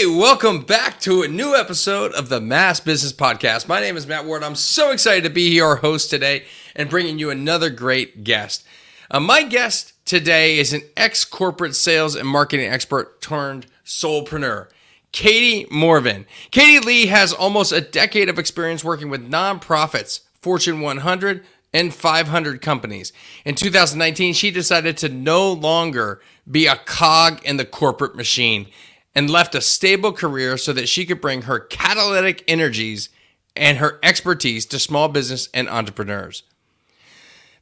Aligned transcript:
Hey, 0.00 0.06
welcome 0.06 0.62
back 0.62 0.98
to 1.00 1.20
a 1.20 1.28
new 1.28 1.54
episode 1.54 2.12
of 2.12 2.30
the 2.30 2.40
Mass 2.40 2.80
Business 2.80 3.12
Podcast. 3.12 3.68
My 3.68 3.80
name 3.80 3.98
is 3.98 4.06
Matt 4.06 4.24
Ward. 4.24 4.42
I'm 4.42 4.54
so 4.54 4.92
excited 4.92 5.24
to 5.24 5.28
be 5.28 5.54
your 5.54 5.76
host 5.76 6.08
today 6.08 6.46
and 6.74 6.88
bringing 6.88 7.18
you 7.18 7.28
another 7.28 7.68
great 7.68 8.24
guest. 8.24 8.64
Uh, 9.10 9.20
my 9.20 9.42
guest 9.42 9.92
today 10.06 10.58
is 10.58 10.72
an 10.72 10.80
ex 10.96 11.26
corporate 11.26 11.76
sales 11.76 12.16
and 12.16 12.26
marketing 12.26 12.70
expert 12.70 13.20
turned 13.20 13.66
soulpreneur. 13.84 14.68
Katie 15.12 15.66
Morvan. 15.70 16.24
Katie 16.50 16.80
Lee 16.80 17.04
has 17.08 17.34
almost 17.34 17.70
a 17.70 17.82
decade 17.82 18.30
of 18.30 18.38
experience 18.38 18.82
working 18.82 19.10
with 19.10 19.30
nonprofits, 19.30 20.20
Fortune 20.40 20.80
100, 20.80 21.44
and 21.74 21.92
500 21.92 22.62
companies. 22.62 23.12
In 23.44 23.54
2019, 23.54 24.32
she 24.32 24.50
decided 24.50 24.96
to 24.96 25.10
no 25.10 25.52
longer 25.52 26.22
be 26.50 26.66
a 26.66 26.76
cog 26.76 27.44
in 27.44 27.58
the 27.58 27.66
corporate 27.66 28.16
machine 28.16 28.66
and 29.14 29.30
left 29.30 29.54
a 29.54 29.60
stable 29.60 30.12
career 30.12 30.56
so 30.56 30.72
that 30.72 30.88
she 30.88 31.04
could 31.04 31.20
bring 31.20 31.42
her 31.42 31.58
catalytic 31.58 32.44
energies 32.46 33.08
and 33.56 33.78
her 33.78 33.98
expertise 34.02 34.66
to 34.66 34.78
small 34.78 35.08
business 35.08 35.48
and 35.52 35.68
entrepreneurs. 35.68 36.42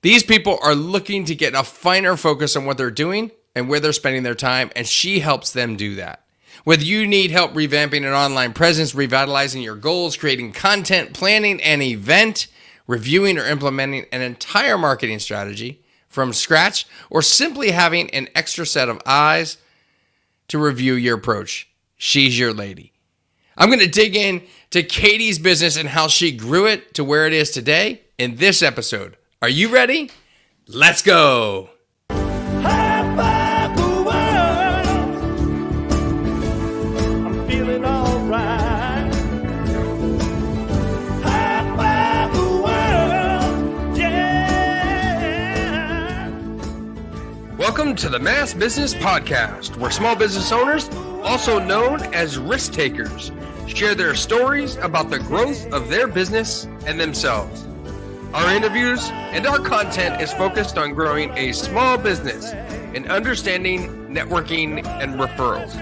These 0.03 0.23
people 0.23 0.59
are 0.62 0.75
looking 0.75 1.25
to 1.25 1.34
get 1.34 1.55
a 1.55 1.65
finer 1.65 2.16
focus 2.16 2.55
on 2.55 2.66
what 2.66 2.79
they're 2.79 2.91
doing 2.91 3.33
and 3.55 3.69
where 3.69 3.80
they're 3.80 3.92
spending 3.92 4.23
their 4.23 4.34
time, 4.34 4.70
and 4.77 4.87
she 4.87 5.19
helps 5.20 5.53
them 5.53 5.77
do 5.77 5.97
that. 5.97 6.25
Whether 6.65 6.84
you 6.84 7.06
need 7.06 7.30
help 7.30 7.53
revamping 7.53 8.06
an 8.06 8.12
online 8.12 8.53
presence, 8.53 8.95
revitalizing 8.95 9.62
your 9.62 9.75
goals, 9.75 10.17
creating 10.17 10.53
content, 10.53 11.15
planning 11.15 11.61
an 11.62 11.83
event, 11.83 12.47
reviewing 12.87 13.39
or 13.39 13.47
implementing 13.47 14.06
an 14.12 14.23
entire 14.23 14.78
marketing 14.78 15.19
strategy 15.19 15.80
from 16.09 16.33
scratch, 16.33 16.87
or 17.11 17.23
simply 17.23 17.70
having 17.70 18.11
an 18.11 18.28
extra 18.34 18.67
set 18.67 18.89
of 18.89 19.01
eyes 19.05 19.59
to 20.48 20.59
review 20.59 20.95
your 20.95 21.16
approach. 21.16 21.69
She's 21.97 22.38
your 22.38 22.52
lady. 22.52 22.93
I'm 23.56 23.69
going 23.69 23.80
to 23.80 23.89
dig 23.89 24.15
in 24.15 24.43
to 24.70 24.83
Katie's 24.83 25.39
business 25.39 25.77
and 25.77 25.89
how 25.89 26.09
she 26.09 26.31
grew 26.31 26.67
it 26.67 26.95
to 26.95 27.05
where 27.05 27.27
it 27.27 27.33
is 27.33 27.50
today 27.50 28.03
in 28.17 28.36
this 28.36 28.62
episode. 28.62 29.17
Are 29.42 29.48
you 29.48 29.69
ready? 29.69 30.11
Let's 30.67 31.03
go. 31.03 31.70
To 47.98 48.08
the 48.08 48.18
Mass 48.20 48.54
Business 48.54 48.94
Podcast, 48.94 49.77
where 49.77 49.91
small 49.91 50.14
business 50.14 50.52
owners, 50.52 50.88
also 51.24 51.58
known 51.58 52.00
as 52.14 52.38
risk 52.38 52.72
takers, 52.72 53.32
share 53.66 53.96
their 53.96 54.14
stories 54.14 54.77
about 54.77 55.10
the 55.10 55.18
growth 55.18 55.66
of 55.72 55.88
their 55.88 56.06
business 56.06 56.69
and 56.86 57.00
themselves. 57.00 57.66
Our 58.34 58.54
interviews 58.54 59.10
and 59.10 59.44
our 59.48 59.58
content 59.58 60.20
is 60.20 60.32
focused 60.32 60.78
on 60.78 60.94
growing 60.94 61.36
a 61.36 61.50
small 61.50 61.98
business 61.98 62.52
and 62.94 63.10
understanding 63.10 64.06
networking 64.06 64.86
and 64.86 65.14
referrals. 65.14 65.74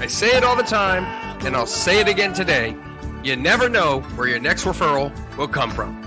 I 0.00 0.06
say 0.06 0.36
it 0.36 0.44
all 0.44 0.54
the 0.54 0.62
time, 0.62 1.02
and 1.44 1.56
I'll 1.56 1.66
say 1.66 1.98
it 1.98 2.06
again 2.06 2.32
today. 2.32 2.76
You 3.24 3.34
never 3.34 3.68
know 3.68 4.02
where 4.14 4.28
your 4.28 4.38
next 4.38 4.66
referral 4.66 5.10
will 5.36 5.48
come 5.48 5.72
from. 5.72 6.03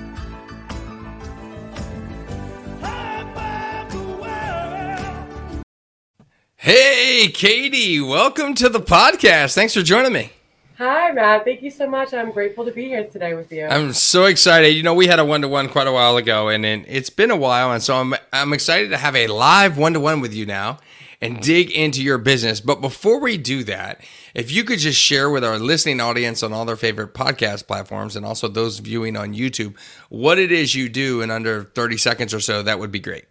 Hey, 6.68 7.30
Katie, 7.30 8.02
welcome 8.02 8.54
to 8.56 8.68
the 8.68 8.82
podcast. 8.82 9.56
Thanks 9.56 9.74
for 9.74 9.82
joining 9.82 10.12
me. 10.12 10.34
Hi, 10.78 11.14
Matt. 11.14 11.46
Thank 11.46 11.62
you 11.62 11.72
so 11.72 11.90
much. 11.90 12.14
I'm 12.14 12.34
grateful 12.34 12.66
to 12.66 12.74
be 12.74 12.90
here 12.90 13.06
today 13.06 13.34
with 13.36 13.54
you. 13.54 13.66
I'm 13.66 13.94
so 13.94 14.26
excited. 14.26 14.72
You 14.72 14.84
know, 14.84 14.94
we 14.94 15.08
had 15.08 15.18
a 15.18 15.24
one 15.24 15.40
to 15.44 15.48
one 15.48 15.70
quite 15.70 15.88
a 15.88 15.94
while 15.94 16.18
ago, 16.18 16.50
and 16.50 16.66
it's 16.66 17.10
been 17.10 17.32
a 17.32 17.38
while, 17.38 17.72
and 17.72 17.82
so 17.82 17.96
I'm 17.96 18.16
I'm 18.34 18.52
excited 18.52 18.90
to 18.90 18.98
have 18.98 19.16
a 19.16 19.28
live 19.28 19.78
one 19.78 19.94
to 19.94 20.02
one 20.02 20.20
with 20.20 20.34
you 20.34 20.46
now 20.46 20.80
and 21.22 21.40
dig 21.40 21.72
into 21.72 22.04
your 22.04 22.18
business. 22.18 22.60
But 22.60 22.82
before 22.82 23.22
we 23.22 23.38
do 23.38 23.64
that, 23.64 24.02
if 24.34 24.52
you 24.52 24.66
could 24.66 24.80
just 24.80 25.00
share 25.00 25.30
with 25.30 25.46
our 25.46 25.60
listening 25.60 26.02
audience 26.02 26.44
on 26.44 26.52
all 26.52 26.66
their 26.66 26.76
favorite 26.76 27.14
podcast 27.14 27.66
platforms 27.66 28.18
and 28.18 28.26
also 28.26 28.50
those 28.50 28.80
viewing 28.80 29.16
on 29.16 29.34
YouTube 29.34 29.74
what 30.10 30.38
it 30.38 30.52
is 30.52 30.76
you 30.76 30.90
do 30.90 31.22
in 31.22 31.32
under 31.32 31.64
30 31.64 31.96
seconds 31.96 32.34
or 32.34 32.42
so, 32.42 32.62
that 32.62 32.78
would 32.78 32.92
be 32.92 33.00
great. 33.00 33.24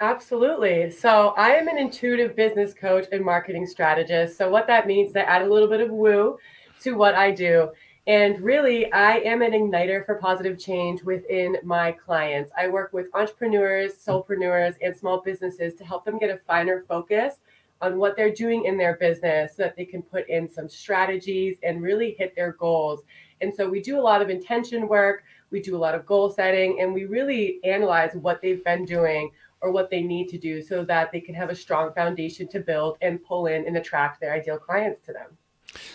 Absolutely. 0.00 0.90
So, 0.90 1.34
I 1.36 1.50
am 1.50 1.68
an 1.68 1.78
intuitive 1.78 2.34
business 2.34 2.74
coach 2.74 3.06
and 3.12 3.24
marketing 3.24 3.66
strategist. 3.66 4.36
So, 4.36 4.50
what 4.50 4.66
that 4.66 4.86
means 4.86 5.10
is 5.10 5.16
I 5.16 5.20
add 5.20 5.42
a 5.42 5.52
little 5.52 5.68
bit 5.68 5.80
of 5.80 5.90
woo 5.90 6.36
to 6.82 6.94
what 6.94 7.14
I 7.14 7.30
do. 7.30 7.70
And 8.06 8.38
really, 8.40 8.92
I 8.92 9.18
am 9.18 9.40
an 9.40 9.52
igniter 9.52 10.04
for 10.04 10.16
positive 10.16 10.58
change 10.58 11.02
within 11.04 11.56
my 11.62 11.92
clients. 11.92 12.50
I 12.58 12.68
work 12.68 12.92
with 12.92 13.06
entrepreneurs, 13.14 13.94
soulpreneurs, 13.94 14.74
and 14.82 14.94
small 14.94 15.22
businesses 15.22 15.74
to 15.74 15.84
help 15.84 16.04
them 16.04 16.18
get 16.18 16.28
a 16.28 16.38
finer 16.46 16.84
focus 16.86 17.36
on 17.80 17.96
what 17.96 18.16
they're 18.16 18.34
doing 18.34 18.66
in 18.66 18.76
their 18.76 18.96
business 18.96 19.56
so 19.56 19.62
that 19.62 19.76
they 19.76 19.84
can 19.84 20.02
put 20.02 20.28
in 20.28 20.48
some 20.48 20.68
strategies 20.68 21.56
and 21.62 21.82
really 21.82 22.14
hit 22.18 22.34
their 22.36 22.52
goals. 22.52 23.02
And 23.40 23.54
so 23.54 23.68
we 23.68 23.80
do 23.80 23.98
a 23.98 24.02
lot 24.02 24.20
of 24.20 24.28
intention 24.28 24.88
work, 24.88 25.22
we 25.50 25.62
do 25.62 25.76
a 25.76 25.78
lot 25.78 25.94
of 25.94 26.04
goal 26.04 26.30
setting, 26.30 26.80
and 26.80 26.92
we 26.92 27.04
really 27.04 27.60
analyze 27.64 28.14
what 28.14 28.42
they've 28.42 28.64
been 28.64 28.84
doing 28.84 29.30
or 29.60 29.70
what 29.70 29.90
they 29.90 30.02
need 30.02 30.28
to 30.28 30.38
do 30.38 30.60
so 30.60 30.84
that 30.84 31.10
they 31.10 31.20
can 31.20 31.34
have 31.34 31.50
a 31.50 31.54
strong 31.54 31.92
foundation 31.94 32.46
to 32.48 32.60
build 32.60 32.98
and 33.00 33.22
pull 33.24 33.46
in 33.46 33.66
and 33.66 33.76
attract 33.76 34.20
their 34.20 34.34
ideal 34.34 34.58
clients 34.58 35.00
to 35.00 35.12
them. 35.12 35.36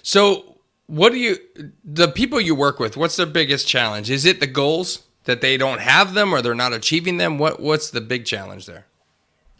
So, 0.02 0.58
what 0.88 1.12
do 1.12 1.20
you 1.20 1.38
the 1.84 2.08
people 2.08 2.42
you 2.42 2.56
work 2.56 2.80
with 2.80 2.97
what's 2.97 3.16
their 3.16 3.28
biggest 3.28 3.68
challenge? 3.68 4.09
Is 4.09 4.25
it 4.25 4.40
the 4.40 4.47
goals 4.47 5.03
that 5.25 5.42
they 5.42 5.56
don't 5.56 5.80
have 5.80 6.16
them 6.16 6.34
or 6.34 6.42
they're 6.42 6.56
not 6.56 6.74
achieving 6.74 7.18
them? 7.18 7.38
What 7.38 7.59
what's 7.59 7.92
the 7.92 8.02
big 8.02 8.25
challenge 8.25 8.66
there? 8.66 8.86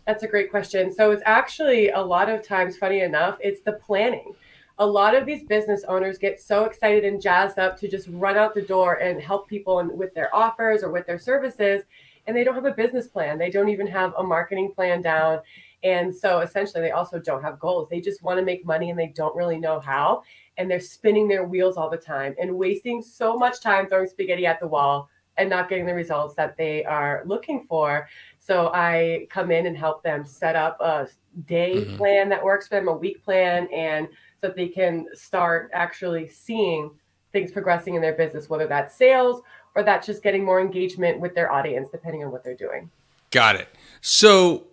That's 0.08 0.24
a 0.24 0.28
great 0.28 0.50
question. 0.50 0.92
So 0.92 1.12
it's 1.12 1.22
actually 1.26 1.90
a 1.90 2.02
lot 2.02 2.30
of 2.30 2.42
times 2.42 2.78
funny 2.78 3.02
enough 3.02 3.38
it's 3.40 3.62
the 3.62 3.74
planning. 3.74 4.34
A 4.80 4.86
lot 4.86 5.14
of 5.14 5.26
these 5.26 5.44
business 5.44 5.84
owners 5.88 6.18
get 6.18 6.42
so 6.42 6.64
excited 6.64 7.04
and 7.04 7.22
jazzed 7.22 7.60
up 7.60 7.78
to 7.80 7.88
just 7.88 8.08
run 8.10 8.38
out 8.38 8.56
the 8.56 8.62
door 8.62 8.96
and 8.96 9.22
help 9.22 9.48
people 9.48 9.84
with 9.94 10.14
their 10.16 10.34
offers 10.34 10.84
or 10.84 10.90
with 10.90 11.06
their 11.06 11.20
services 11.20 11.84
and 12.30 12.38
they 12.38 12.44
don't 12.44 12.56
have 12.56 12.66
a 12.66 12.72
business 12.72 13.08
plan 13.08 13.38
they 13.38 13.50
don't 13.50 13.70
even 13.70 13.88
have 13.88 14.14
a 14.18 14.24
marketing 14.24 14.72
plan 14.74 15.02
down 15.02 15.40
and 15.84 16.16
so 16.16 16.40
essentially 16.40 16.82
they 16.82 16.92
also 16.92 17.20
don't 17.20 17.42
have 17.42 17.60
goals 17.60 17.90
they 17.90 18.00
just 18.00 18.22
want 18.22 18.40
to 18.40 18.46
make 18.46 18.66
money 18.66 18.92
and 18.92 19.00
they 19.00 19.08
don't 19.08 19.36
really 19.36 19.60
know 19.60 19.80
how 19.80 20.22
and 20.58 20.70
they're 20.70 20.80
spinning 20.80 21.28
their 21.28 21.46
wheels 21.46 21.76
all 21.76 21.90
the 21.90 21.98
time 21.98 22.36
and 22.40 22.56
wasting 22.56 23.02
so 23.02 23.36
much 23.36 23.60
time 23.60 23.88
throwing 23.88 24.08
spaghetti 24.08 24.46
at 24.46 24.60
the 24.60 24.68
wall 24.68 25.10
and 25.40 25.50
not 25.50 25.70
getting 25.70 25.86
the 25.86 25.94
results 25.94 26.36
that 26.36 26.58
they 26.58 26.84
are 26.84 27.24
looking 27.26 27.66
for. 27.68 28.08
So 28.40 28.72
I 28.74 29.26
come 29.30 29.52
in 29.52 29.66
and 29.66 29.76
help 29.76 30.04
them 30.04 30.26
set 30.26 30.56
up 30.56 30.80
a 30.82 31.08
day 31.46 31.76
mm-hmm. 31.78 31.96
plan 31.96 32.30
that 32.30 32.44
works 32.44 32.68
for 32.68 32.76
them, 32.76 32.90
a 32.90 32.94
week 32.94 33.24
plan, 33.24 33.68
and 33.74 34.08
so 34.42 34.48
that 34.48 34.56
they 34.58 34.68
can 34.68 35.08
start 35.14 35.72
actually 35.74 36.28
seeing 36.28 36.92
things 37.32 37.52
progressing 37.52 37.96
in 37.96 38.02
their 38.02 38.16
business, 38.16 38.50
whether 38.50 38.68
that's 38.68 38.96
sales 38.96 39.42
or 39.76 39.84
that's 39.84 40.06
just 40.06 40.24
getting 40.24 40.44
more 40.44 40.60
engagement 40.60 41.20
with 41.20 41.36
their 41.36 41.52
audience, 41.52 41.90
depending 41.92 42.24
on 42.24 42.32
what 42.32 42.44
they're 42.44 42.56
doing. 42.56 42.90
Got 43.32 43.56
it. 43.56 43.70
So 44.02 44.64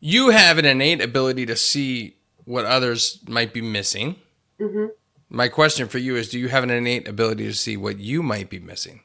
you 0.00 0.30
have 0.30 0.58
an 0.58 0.64
innate 0.64 1.00
ability 1.02 1.46
to 1.46 1.56
see 1.56 2.16
what 2.44 2.64
others 2.64 3.20
might 3.26 3.52
be 3.52 3.62
missing 3.62 4.16
Mm-hmm. 4.60 4.86
My 5.30 5.48
question 5.48 5.88
for 5.88 5.98
you 5.98 6.16
is 6.16 6.28
Do 6.28 6.38
you 6.38 6.48
have 6.48 6.64
an 6.64 6.70
innate 6.70 7.08
ability 7.08 7.44
to 7.44 7.54
see 7.54 7.76
what 7.76 7.98
you 7.98 8.22
might 8.22 8.50
be 8.50 8.58
missing? 8.58 9.00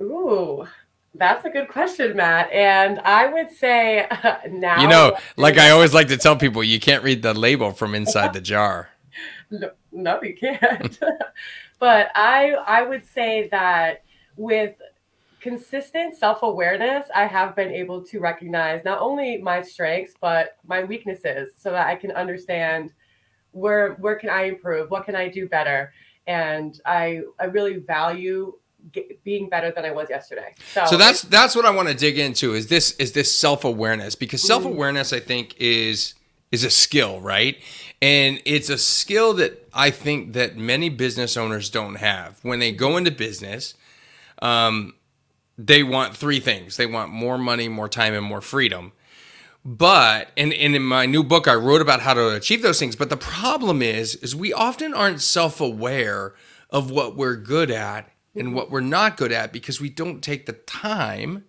Ooh, 0.00 0.66
that's 1.14 1.44
a 1.44 1.50
good 1.50 1.68
question, 1.68 2.16
Matt. 2.16 2.50
And 2.52 3.00
I 3.00 3.26
would 3.26 3.50
say 3.50 4.06
uh, 4.10 4.36
now. 4.50 4.80
You 4.80 4.88
know, 4.88 5.16
like 5.36 5.58
I 5.58 5.70
always 5.70 5.94
like 5.94 6.08
to 6.08 6.16
tell 6.16 6.36
people, 6.36 6.62
you 6.62 6.78
can't 6.78 7.02
read 7.02 7.22
the 7.22 7.34
label 7.34 7.72
from 7.72 7.94
inside 7.94 8.32
the 8.32 8.40
jar. 8.40 8.90
No, 9.48 9.70
no 9.92 10.20
you 10.24 10.34
can't. 10.34 10.98
but 11.78 12.10
I, 12.16 12.50
I 12.66 12.82
would 12.82 13.06
say 13.06 13.46
that 13.52 14.02
with 14.36 14.74
consistent 15.40 16.16
self 16.16 16.42
awareness, 16.42 17.06
I 17.14 17.26
have 17.26 17.54
been 17.54 17.70
able 17.70 18.02
to 18.02 18.20
recognize 18.20 18.84
not 18.84 19.00
only 19.00 19.38
my 19.38 19.62
strengths, 19.62 20.14
but 20.20 20.56
my 20.66 20.84
weaknesses 20.84 21.50
so 21.56 21.70
that 21.70 21.86
I 21.86 21.96
can 21.96 22.10
understand 22.12 22.92
where 23.52 23.94
where 23.94 24.16
can 24.16 24.28
I 24.28 24.44
improve? 24.44 24.90
What 24.90 25.04
can 25.04 25.16
I 25.16 25.28
do 25.28 25.48
better? 25.48 25.92
And 26.26 26.80
I 26.84 27.22
I 27.38 27.44
really 27.44 27.78
value 27.78 28.54
get, 28.92 29.22
being 29.24 29.48
better 29.48 29.70
than 29.70 29.84
I 29.84 29.90
was 29.90 30.08
yesterday. 30.10 30.54
So, 30.72 30.84
so 30.86 30.96
that's 30.96 31.22
that's 31.22 31.56
what 31.56 31.64
I 31.64 31.70
want 31.70 31.88
to 31.88 31.94
dig 31.94 32.18
into 32.18 32.54
is 32.54 32.66
this 32.68 32.92
is 32.96 33.12
this 33.12 33.36
self 33.36 33.64
awareness 33.64 34.14
because 34.14 34.40
mm-hmm. 34.40 34.48
self 34.48 34.64
awareness 34.64 35.12
I 35.12 35.20
think 35.20 35.54
is 35.58 36.14
is 36.52 36.64
a 36.64 36.70
skill, 36.70 37.20
right? 37.20 37.56
And 38.00 38.40
it's 38.44 38.68
a 38.68 38.78
skill 38.78 39.34
that 39.34 39.68
I 39.72 39.90
think 39.90 40.34
that 40.34 40.56
many 40.56 40.88
business 40.88 41.36
owners 41.36 41.70
don't 41.70 41.96
have. 41.96 42.38
When 42.42 42.58
they 42.58 42.72
go 42.72 42.96
into 42.96 43.10
business, 43.10 43.74
um, 44.42 44.94
they 45.58 45.82
want 45.82 46.16
three 46.16 46.40
things. 46.40 46.76
They 46.76 46.86
want 46.86 47.10
more 47.10 47.38
money, 47.38 47.68
more 47.68 47.88
time, 47.88 48.14
and 48.14 48.24
more 48.24 48.40
freedom. 48.42 48.92
but 49.64 50.30
and, 50.36 50.52
and 50.52 50.76
in 50.76 50.82
my 50.82 51.06
new 51.06 51.24
book 51.24 51.48
i 51.48 51.54
wrote 51.54 51.80
about 51.82 52.00
how 52.00 52.14
to 52.14 52.34
achieve 52.36 52.62
those 52.62 52.78
things 52.78 52.94
but 52.94 53.10
the 53.10 53.16
problem 53.16 53.82
is 53.82 54.14
is 54.16 54.36
we 54.36 54.52
often 54.52 54.94
aren't 54.94 55.20
self-aware 55.20 56.34
of 56.70 56.88
what 56.90 57.16
we're 57.16 57.34
good 57.34 57.68
at 57.70 58.08
and 58.36 58.54
what 58.54 58.70
we're 58.70 58.80
not 58.80 59.16
good 59.16 59.32
at 59.32 59.52
because 59.52 59.80
we 59.80 59.88
don't 59.90 60.22
take 60.22 60.46
the 60.46 60.52
time 60.52 61.44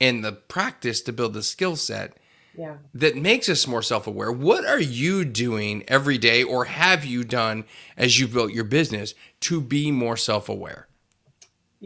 and 0.00 0.24
the 0.24 0.32
practice 0.32 1.00
to 1.02 1.12
build 1.12 1.34
the 1.34 1.42
skill 1.42 1.76
set 1.76 2.16
Yeah. 2.58 2.78
that 2.94 3.16
makes 3.16 3.48
us 3.48 3.66
more 3.68 3.82
self-aware 3.82 4.32
what 4.32 4.64
are 4.66 4.80
you 4.80 5.24
doing 5.24 5.84
every 5.86 6.18
day 6.18 6.42
or 6.42 6.64
have 6.64 7.04
you 7.04 7.22
done 7.22 7.64
as 7.96 8.18
you 8.18 8.26
built 8.26 8.50
your 8.52 8.64
business 8.64 9.14
to 9.42 9.60
be 9.60 9.92
more 9.92 10.16
self-aware 10.16 10.88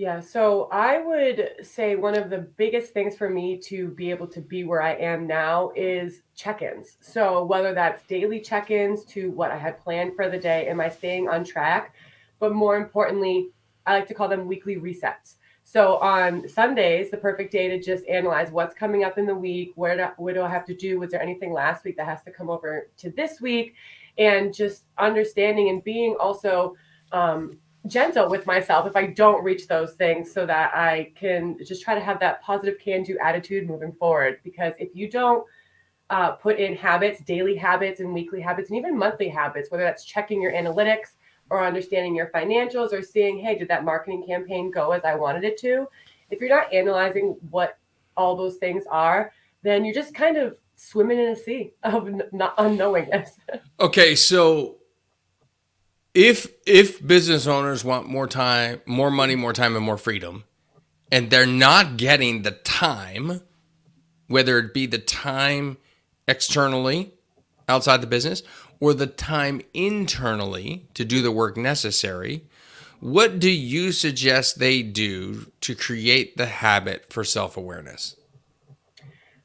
Yeah, 0.01 0.21
so 0.21 0.67
I 0.73 0.99
would 1.03 1.57
say 1.61 1.95
one 1.95 2.17
of 2.17 2.31
the 2.31 2.39
biggest 2.39 2.95
things 2.95 3.19
for 3.19 3.29
me 3.29 3.59
to 3.65 3.89
be 3.89 4.09
able 4.09 4.29
to 4.29 4.41
be 4.41 4.65
where 4.65 4.81
I 4.81 4.93
am 4.95 5.27
now 5.27 5.73
is 5.77 6.23
check 6.35 6.63
ins. 6.63 6.97
So, 7.03 7.45
whether 7.45 7.75
that's 7.75 8.03
daily 8.07 8.41
check 8.41 8.71
ins 8.71 9.05
to 9.13 9.31
what 9.33 9.51
I 9.51 9.59
had 9.59 9.79
planned 9.79 10.17
for 10.17 10.31
the 10.31 10.39
day, 10.39 10.67
am 10.69 10.81
I 10.81 10.89
staying 10.89 11.29
on 11.29 11.45
track? 11.45 11.95
But 12.39 12.55
more 12.55 12.79
importantly, 12.79 13.51
I 13.85 13.93
like 13.93 14.09
to 14.09 14.15
call 14.15 14.27
them 14.27 14.47
weekly 14.47 14.77
resets. 14.77 15.35
So, 15.65 15.99
on 15.99 16.49
Sundays, 16.49 17.11
the 17.11 17.19
perfect 17.19 17.53
day 17.53 17.69
to 17.69 17.79
just 17.79 18.07
analyze 18.07 18.51
what's 18.51 18.73
coming 18.73 19.05
up 19.05 19.19
in 19.19 19.27
the 19.27 19.35
week, 19.35 19.73
where 19.75 19.99
do, 19.99 20.07
what 20.17 20.33
do 20.33 20.41
I 20.41 20.49
have 20.49 20.65
to 20.65 20.75
do? 20.75 20.99
Was 20.99 21.11
there 21.11 21.21
anything 21.21 21.53
last 21.53 21.85
week 21.85 21.99
that 21.99 22.07
has 22.07 22.25
to 22.25 22.31
come 22.31 22.49
over 22.49 22.89
to 22.97 23.11
this 23.11 23.43
week? 23.43 23.75
And 24.17 24.55
just 24.55 24.85
understanding 24.97 25.69
and 25.69 25.85
being 25.85 26.17
also, 26.19 26.75
um, 27.13 27.59
gentle 27.87 28.29
with 28.29 28.47
myself 28.47 28.87
if 28.87 28.97
I 28.97 29.07
don't 29.07 29.43
reach 29.43 29.67
those 29.67 29.95
things 29.95 30.33
so 30.33 30.47
that 30.47 30.75
I 30.75 31.13
can 31.15 31.57
just 31.65 31.83
try 31.83 31.95
to 31.95 32.01
have 32.01 32.21
that 32.21 32.43
positive 32.43 32.79
can 32.79 33.03
do 33.03 33.19
attitude 33.19 33.67
moving 33.67 33.93
forward. 33.93 34.41
Because 34.45 34.75
if 34.79 34.91
you 34.95 35.11
don't 35.11 35.47
uh, 36.11 36.33
put 36.33 36.59
in 36.59 36.75
habits, 36.75 37.23
daily 37.23 37.57
habits 37.57 38.01
and 38.01 38.13
weekly 38.13 38.41
habits, 38.41 38.71
and 38.71 38.79
even 38.79 38.99
monthly 38.99 39.29
habits, 39.29 39.71
whether 39.71 39.85
that's 39.85 40.05
checking 40.05 40.43
your 40.43 40.53
analytics 40.53 41.15
or 41.49 41.65
understanding 41.65 42.15
your 42.15 42.27
financials 42.29 42.93
or 42.93 43.03
seeing, 43.03 43.39
hey, 43.39 43.59
did 43.59 43.69
that 43.69 43.85
marketing 43.85 44.25
campaign 44.27 44.71
go 44.71 44.93
as 44.93 45.05
I 45.05 45.15
wanted 45.15 45.45
it 45.45 45.57
to? 45.59 45.87
If 46.31 46.41
you're 46.41 46.49
not 46.49 46.73
analyzing 46.73 47.37
what 47.51 47.79
all 48.17 48.37
those 48.37 48.57
things 48.57 48.85
are, 48.91 49.33
then 49.63 49.85
you're 49.85 49.95
just 49.95 50.15
kind 50.15 50.37
of 50.37 50.57
swimming 50.77 51.19
in 51.19 51.29
a 51.29 51.37
sea 51.37 51.73
of 51.83 52.09
n- 52.09 52.23
not 52.33 52.57
unknowingness. 52.57 53.31
Okay, 53.81 54.15
so 54.15 54.77
if 56.15 56.49
if 56.67 57.05
business 57.07 57.47
owners 57.47 57.85
want 57.85 58.09
more 58.09 58.27
time, 58.27 58.81
more 58.87 59.11
money, 59.11 59.37
more 59.37 59.53
time, 59.53 59.77
and 59.77 59.85
more 59.85 59.99
freedom, 59.99 60.45
and 61.11 61.31
they're 61.31 61.47
not 61.47 61.97
getting 61.97 62.43
the 62.43 62.51
time, 62.51 63.43
whether 64.27 64.59
it 64.59 64.75
be 64.75 64.87
the 64.87 64.99
time 64.99 65.77
externally 66.27 67.13
outside 67.69 68.01
the 68.01 68.07
business 68.07 68.43
or 68.81 68.95
the 68.95 69.07
time 69.07 69.61
internally 69.75 70.89
to 70.95 71.05
do 71.05 71.23
the 71.23 71.31
work 71.31 71.57
necessary, 71.57 72.45
what 73.01 73.39
do 73.39 73.51
you 73.51 73.93
suggest 73.93 74.59
they 74.59 74.83
do 74.83 75.51
to 75.61 75.75
create 75.75 76.37
the 76.37 76.47
habit 76.47 77.13
for 77.13 77.25
self 77.25 77.57
awareness? 77.57 78.17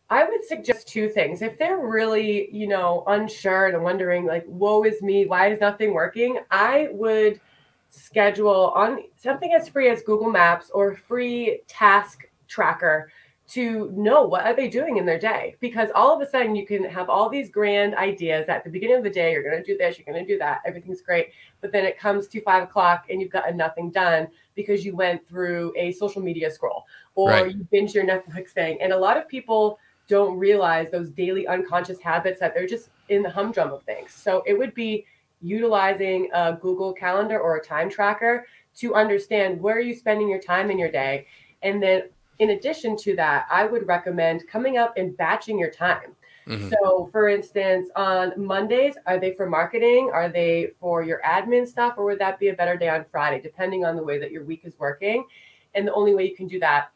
I 0.10 0.24
would 0.24 0.44
suggest 0.46 0.88
two 0.88 1.10
things. 1.10 1.42
If 1.42 1.58
they're 1.58 1.80
really, 1.80 2.50
you 2.56 2.68
know, 2.68 3.04
unsure 3.08 3.68
and 3.68 3.84
wondering, 3.84 4.26
like, 4.26 4.44
woe 4.48 4.84
is 4.84 5.02
me, 5.02 5.26
why 5.26 5.50
is 5.52 5.60
nothing 5.60 5.94
working? 5.94 6.40
I 6.52 6.90
would 6.92 7.42
schedule 7.90 8.72
on 8.76 9.00
something 9.18 9.54
as 9.54 9.70
free 9.70 9.90
as 9.90 10.04
Google 10.04 10.30
Maps 10.30 10.70
or 10.70 10.96
free 10.96 11.62
task 11.68 12.26
tracker 12.48 13.10
to 13.48 13.92
know 13.96 14.24
what 14.24 14.46
are 14.46 14.56
they 14.56 14.68
doing 14.68 14.98
in 14.98 15.06
their 15.06 15.20
day 15.20 15.56
because 15.60 15.90
all 15.94 16.16
of 16.16 16.20
a 16.20 16.30
sudden 16.30 16.56
you 16.56 16.66
can 16.66 16.84
have 16.84 17.10
all 17.10 17.30
these 17.30 17.52
grand 17.52 17.94
ideas 17.94 18.50
at 18.50 18.64
the 18.64 18.70
beginning 18.70 18.98
of 18.98 19.04
the 19.04 19.10
day 19.10 19.32
you're 19.32 19.44
going 19.44 19.56
to 19.56 19.64
do 19.64 19.78
this 19.78 20.00
you're 20.00 20.06
going 20.12 20.26
to 20.26 20.34
do 20.34 20.38
that 20.40 20.62
everything's 20.66 21.02
great 21.02 21.30
but 21.62 21.72
then 21.72 21.86
it 21.86 22.00
comes 22.00 22.28
to 22.28 22.42
five 22.42 22.64
o'clock 22.64 23.06
and 23.10 23.22
you've 23.22 23.32
gotten 23.32 23.56
nothing 23.56 23.92
done 23.92 24.28
because 24.56 24.84
you 24.84 24.96
went 24.96 25.26
through 25.28 25.72
a 25.78 25.92
social 25.92 26.24
media 26.24 26.50
scroll 26.50 26.86
or 27.14 27.30
Right. 27.30 27.56
you 27.56 27.68
binge 27.72 27.94
your 27.94 28.04
netflix 28.04 28.50
thing 28.50 28.82
and 28.82 28.92
a 28.92 28.98
lot 28.98 29.16
of 29.16 29.28
people 29.28 29.78
don't 30.08 30.38
realize 30.38 30.92
those 30.92 31.10
daily 31.10 31.48
unconscious 31.48 32.00
habits 32.00 32.40
that 32.40 32.54
they're 32.54 32.68
just 32.68 32.90
in 33.10 33.24
the 33.24 33.30
humdrum 33.30 33.72
of 33.72 33.84
things. 33.84 34.14
So 34.14 34.44
it 34.46 34.58
would 34.58 34.74
be 34.74 35.06
utilizing 35.42 36.30
a 36.34 36.54
Google 36.54 36.94
Calendar 36.94 37.40
or 37.40 37.58
a 37.58 37.64
time 37.64 37.90
tracker 37.90 38.46
to 38.78 38.96
understand 38.96 39.60
where 39.60 39.78
are 39.78 39.82
you 39.82 39.96
spending 39.96 40.30
your 40.30 40.40
time 40.40 40.70
in 40.70 40.78
your 40.78 40.92
day. 40.92 41.28
And 41.62 41.82
then 41.82 42.10
in 42.40 42.52
addition 42.52 42.98
to 42.98 43.16
that, 43.16 43.46
I 43.50 43.66
would 43.66 43.88
recommend 43.88 44.48
coming 44.48 44.78
up 44.78 44.98
and 44.98 45.16
batching 45.16 45.58
your 45.58 45.72
time. 45.72 46.16
Mhm. 46.48 46.70
So, 46.70 47.10
for 47.12 47.28
instance, 47.28 47.90
on 47.96 48.34
Mondays, 48.36 48.98
are 49.08 49.20
they 49.20 49.34
for 49.34 49.50
marketing? 49.50 50.12
Are 50.14 50.30
they 50.30 50.72
for 50.80 51.02
your 51.02 51.22
admin 51.26 51.68
stuff? 51.68 51.96
Or 51.98 52.06
would 52.06 52.20
that 52.20 52.38
be 52.40 52.50
a 52.50 52.54
better 52.54 52.78
day 52.78 52.90
on 52.90 53.06
Friday, 53.06 53.42
depending 53.42 53.86
on 53.86 53.96
the 53.96 54.04
way 54.04 54.20
that 54.20 54.32
your 54.32 54.44
week 54.44 54.62
is 54.64 54.78
working? 54.78 55.26
And 55.74 55.88
the 55.88 55.94
only 55.94 56.14
way 56.14 56.28
you 56.28 56.36
can 56.36 56.48
do 56.48 56.60
that 56.60 56.92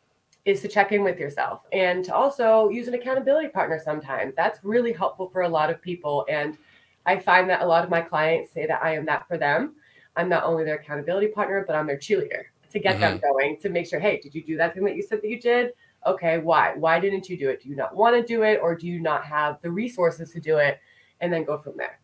is 0.50 0.62
to 0.62 0.68
check 0.68 0.92
in 0.92 1.04
with 1.04 1.20
yourself 1.20 1.62
and 1.72 2.04
to 2.04 2.14
also 2.14 2.70
use 2.70 2.88
an 2.88 2.96
accountability 2.96 3.50
partner 3.50 3.80
sometimes. 3.84 4.34
That's 4.36 4.60
really 4.64 4.92
helpful 4.92 5.30
for 5.30 5.44
a 5.44 5.50
lot 5.50 5.70
of 5.70 5.80
people. 5.80 6.26
And 6.28 6.58
I 7.06 7.20
find 7.20 7.50
that 7.50 7.62
a 7.62 7.66
lot 7.66 7.84
of 7.84 7.90
my 7.90 8.02
clients 8.02 8.52
say 8.52 8.66
that 8.66 8.84
I 8.84 8.96
am 8.96 9.06
that 9.06 9.28
for 9.28 9.38
them. 9.38 9.76
I'm 10.16 10.28
not 10.28 10.44
only 10.44 10.64
their 10.64 10.76
accountability 10.76 11.28
partner, 11.28 11.64
but 11.66 11.76
I'm 11.76 11.86
their 11.86 11.98
cheerleader 11.98 12.44
to 12.72 12.80
get 12.80 13.00
them 13.00 13.20
mm-hmm. 13.20 13.28
going 13.28 13.58
to 13.62 13.70
make 13.70 13.88
sure, 13.88 14.00
hey, 14.00 14.20
did 14.22 14.34
you 14.34 14.44
do 14.44 14.58
that 14.58 14.74
thing 14.74 14.84
that 14.86 14.96
you 14.96 15.04
said 15.04 15.22
that 15.22 15.30
you 15.30 15.40
did? 15.40 15.74
Okay, 16.06 16.40
why? 16.40 16.74
Why 16.76 17.00
didn't 17.00 17.30
you 17.30 17.38
do 17.38 17.50
it? 17.50 17.62
Do 17.62 17.70
you 17.70 17.76
not 17.76 17.96
want 17.96 18.16
to 18.16 18.24
do 18.24 18.44
it 18.44 18.60
or 18.62 18.76
do 18.76 18.88
you 18.88 19.00
not 19.00 19.24
have 19.26 19.62
the 19.62 19.70
resources 19.70 20.32
to 20.32 20.40
do 20.40 20.58
it? 20.58 20.80
And 21.22 21.32
then 21.32 21.44
go 21.44 21.58
from 21.58 21.78
there. 21.78 22.00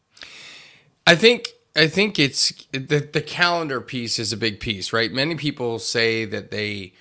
I 1.07 1.15
think 1.15 1.49
I 1.75 1.87
think 1.87 2.19
it's 2.19 2.51
the 2.71 3.07
the 3.11 3.21
calendar 3.21 3.81
piece 3.81 4.19
is 4.19 4.33
a 4.33 4.37
big 4.37 4.59
piece, 4.59 4.91
right? 4.91 5.11
Many 5.11 5.35
people 5.35 5.79
say 5.79 6.25
that 6.25 6.51
they 6.51 6.93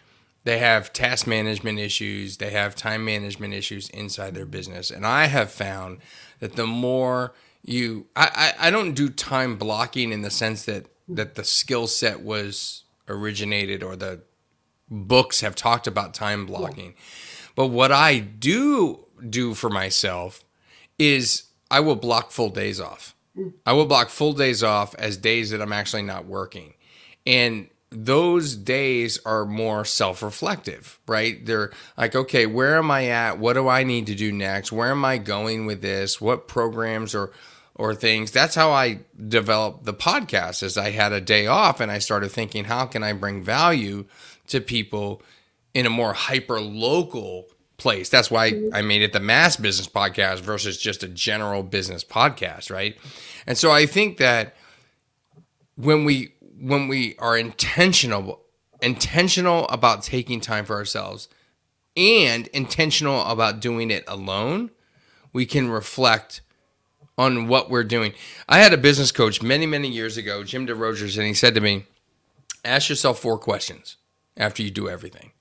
they 0.45 0.59
have 0.59 0.93
task 0.93 1.27
management 1.27 1.79
issues, 1.79 2.37
they 2.37 2.51
have 2.51 2.75
time 2.75 3.05
management 3.05 3.55
issues 3.55 3.89
inside 3.91 4.35
their 4.35 4.47
business, 4.47 4.91
and 4.91 5.07
I 5.07 5.27
have 5.27 5.51
found 5.51 5.99
that 6.41 6.57
the 6.57 6.67
more 6.67 7.35
you, 7.63 8.07
I 8.15 8.53
I, 8.59 8.69
I 8.69 8.71
don't 8.71 8.93
do 8.93 9.09
time 9.09 9.57
blocking 9.57 10.13
in 10.13 10.23
the 10.23 10.31
sense 10.31 10.65
that 10.65 10.87
that 11.09 11.35
the 11.35 11.45
skill 11.45 11.87
set 11.87 12.23
was 12.23 12.85
originated 13.09 13.83
or 13.83 13.97
the 13.97 14.23
books 14.91 15.41
have 15.41 15.55
talked 15.55 15.87
about 15.87 16.15
time 16.15 16.47
blocking. 16.47 16.95
But 17.55 17.69
what 17.69 17.93
I 17.93 18.19
do 18.19 19.07
do 19.29 19.55
for 19.55 19.71
myself 19.71 20.45
is 20.99 21.45
I 21.71 21.81
will 21.81 21.97
block 21.97 22.31
full 22.31 22.51
days 22.51 22.81
off. 22.81 23.15
Mm. 23.37 23.55
I 23.67 23.73
will 23.73 23.87
block 23.87 24.09
full 24.09 24.33
days 24.33 24.63
off 24.63 24.95
as 24.97 25.17
days 25.17 25.51
that 25.51 25.61
I'm 25.61 25.73
actually 25.73 26.03
not 26.03 26.27
working. 26.27 26.75
And 27.27 27.69
those 27.95 28.57
days 28.57 29.19
are 29.25 29.45
more 29.45 29.85
self 29.85 30.23
reflective, 30.23 30.99
right? 31.07 31.45
They're 31.45 31.73
like, 31.97 32.15
okay, 32.15 32.47
where 32.47 32.77
am 32.77 32.91
I 32.91 33.07
at? 33.07 33.39
What 33.39 33.55
do 33.55 33.69
I 33.69 33.85
need 33.85 34.07
to 34.07 34.15
do 34.15 34.33
next? 34.33 34.73
Where 34.73 34.91
am 34.91 35.05
I 35.05 35.19
going 35.19 35.67
with 35.67 35.83
this? 35.83 36.21
What 36.21 36.49
programs 36.49 37.15
or 37.15 37.33
or 37.77 37.95
things. 37.95 38.31
That's 38.31 38.55
how 38.55 38.71
I 38.71 39.01
developed 39.29 39.85
the 39.85 39.95
podcast 39.95 40.63
as 40.63 40.79
I 40.79 40.91
had 40.91 41.13
a 41.13 41.21
day 41.21 41.47
off 41.47 41.81
and 41.81 41.91
I 41.91 41.99
started 41.99 42.31
thinking, 42.31 42.65
how 42.65 42.87
can 42.87 43.03
I 43.03 43.13
bring 43.13 43.43
value 43.43 44.05
to 44.49 44.61
people 44.61 45.23
in 45.73 45.87
a 45.87 45.91
more 45.91 46.13
hyper 46.13 46.61
local 46.61 47.49
place? 47.77 48.09
That's 48.09 48.31
why 48.31 48.53
I 48.73 48.83
made 48.83 49.03
it 49.03 49.13
the 49.13 49.21
mass 49.21 49.57
business 49.57 49.89
podcast 49.89 50.41
versus 50.41 50.79
just 50.79 51.03
a 51.03 51.09
general 51.09 51.63
business 51.63 52.05
podcast, 52.05 52.71
right? 52.71 52.97
And 53.47 53.59
so 53.59 53.73
I 53.73 53.87
think 53.87 54.19
that 54.19 54.55
when 55.77 56.05
we 56.05 56.34
when 56.59 56.89
we 56.89 57.17
are 57.19 57.37
intentional 57.37 58.45
intentional 58.83 59.67
about 59.69 60.03
taking 60.03 60.41
time 60.41 60.65
for 60.65 60.77
ourselves 60.77 61.29
and 61.97 62.49
intentional 62.49 63.25
about 63.25 63.61
doing 63.61 63.91
it 63.91 64.05
alone, 64.07 64.71
we 65.33 65.47
can 65.47 65.71
reflect 65.71 66.43
on 67.17 67.47
what 67.47 67.71
we're 67.71 67.85
doing. 67.85 68.13
I 68.49 68.59
had 68.59 68.73
a 68.73 68.79
business 68.79 69.13
coach 69.13 69.43
many, 69.43 69.67
many 69.67 69.89
years 69.89 70.17
ago, 70.17 70.45
Jim 70.45 70.67
DeRogers, 70.67 71.17
and 71.17 71.27
he 71.27 71.35
said 71.35 71.55
to 71.55 71.61
me, 71.61 71.85
ask 72.65 72.89
yourself 72.89 73.21
four 73.21 73.39
questions 73.39 73.97
after 74.37 74.63
you 74.63 74.71
do 74.71 74.89
everything. 74.89 75.33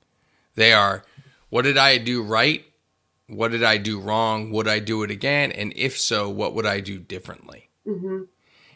They 0.55 0.71
are, 0.71 1.03
what 1.49 1.63
did 1.63 1.77
I 1.77 1.97
do 1.97 2.23
right? 2.23 2.63
What 3.27 3.51
did 3.51 3.63
I 3.63 3.77
do 3.77 3.99
wrong? 3.99 4.51
Would 4.51 4.67
I 4.67 4.79
do 4.79 5.01
it 5.03 5.09
again? 5.09 5.51
And 5.51 5.73
if 5.75 5.99
so, 5.99 6.29
what 6.29 6.53
would 6.53 6.65
I 6.65 6.79
do 6.79 6.99
differently? 6.99 7.69
Mm-hmm. 7.87 8.23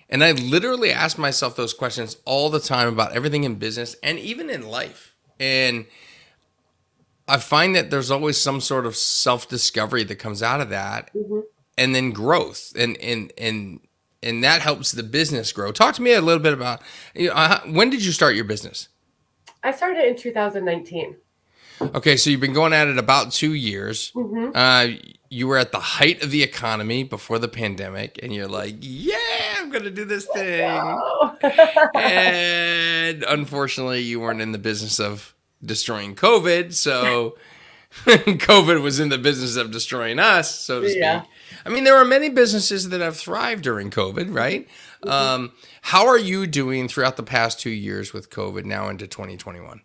And 0.09 0.23
I 0.23 0.31
literally 0.31 0.91
ask 0.91 1.17
myself 1.17 1.55
those 1.55 1.73
questions 1.73 2.17
all 2.25 2.49
the 2.49 2.59
time 2.59 2.87
about 2.87 3.11
everything 3.11 3.43
in 3.43 3.55
business 3.55 3.95
and 4.01 4.17
even 4.19 4.49
in 4.49 4.67
life. 4.67 5.13
And 5.39 5.85
I 7.27 7.37
find 7.37 7.75
that 7.75 7.91
there's 7.91 8.09
always 8.09 8.37
some 8.37 8.61
sort 8.61 8.85
of 8.85 8.95
self 8.95 9.49
discovery 9.49 10.03
that 10.05 10.15
comes 10.15 10.41
out 10.41 10.61
of 10.61 10.69
that 10.69 11.11
Mm-hmm. 11.13 11.39
and 11.77 11.93
then 11.93 12.11
growth 12.11 12.73
and 12.77 12.97
and 12.97 13.33
and 13.37 13.81
and 14.23 14.43
that 14.43 14.61
helps 14.61 14.93
the 14.93 15.03
business 15.03 15.51
grow. 15.51 15.71
Talk 15.71 15.95
to 15.95 16.01
me 16.01 16.13
a 16.13 16.21
little 16.21 16.41
bit 16.41 16.53
about 16.53 16.81
you 17.13 17.27
know, 17.27 17.33
uh, 17.33 17.59
when 17.65 17.89
did 17.89 18.03
you 18.03 18.11
start 18.11 18.35
your 18.35 18.45
business? 18.45 18.87
I 19.63 19.71
started 19.71 20.05
in 20.07 20.15
2019. 20.15 21.17
Okay, 21.81 22.17
so 22.17 22.29
you've 22.29 22.39
been 22.39 22.53
going 22.53 22.73
at 22.73 22.87
it 22.87 22.97
about 22.97 23.31
two 23.31 23.53
years. 23.53 24.11
Mm-hmm. 24.15 24.51
Uh, 24.55 24.97
you 25.29 25.47
were 25.47 25.57
at 25.57 25.71
the 25.71 25.79
height 25.79 26.23
of 26.23 26.31
the 26.31 26.43
economy 26.43 27.03
before 27.03 27.39
the 27.39 27.47
pandemic, 27.47 28.19
and 28.21 28.33
you're 28.33 28.47
like, 28.47 28.75
"Yeah, 28.79 29.17
I'm 29.57 29.69
gonna 29.69 29.89
do 29.89 30.05
this 30.05 30.25
thing," 30.25 30.61
and 31.95 33.23
unfortunately, 33.23 34.01
you 34.01 34.19
weren't 34.19 34.41
in 34.41 34.51
the 34.51 34.57
business 34.57 34.99
of 34.99 35.33
destroying 35.63 36.15
COVID, 36.15 36.73
so 36.73 37.37
COVID 38.05 38.81
was 38.81 38.99
in 38.99 39.09
the 39.09 39.17
business 39.17 39.55
of 39.55 39.71
destroying 39.71 40.19
us, 40.19 40.59
so 40.59 40.81
to 40.81 40.89
speak. 40.89 41.01
Yeah. 41.01 41.23
I 41.65 41.69
mean, 41.69 41.83
there 41.83 41.97
are 41.97 42.05
many 42.05 42.29
businesses 42.29 42.89
that 42.89 43.01
have 43.01 43.17
thrived 43.17 43.63
during 43.63 43.89
COVID, 43.89 44.33
right? 44.33 44.67
Mm-hmm. 45.03 45.09
Um, 45.09 45.51
how 45.81 46.07
are 46.07 46.17
you 46.17 46.47
doing 46.47 46.87
throughout 46.87 47.17
the 47.17 47.23
past 47.23 47.59
two 47.59 47.69
years 47.69 48.13
with 48.13 48.29
COVID 48.29 48.65
now 48.65 48.89
into 48.89 49.07
2021? 49.07 49.81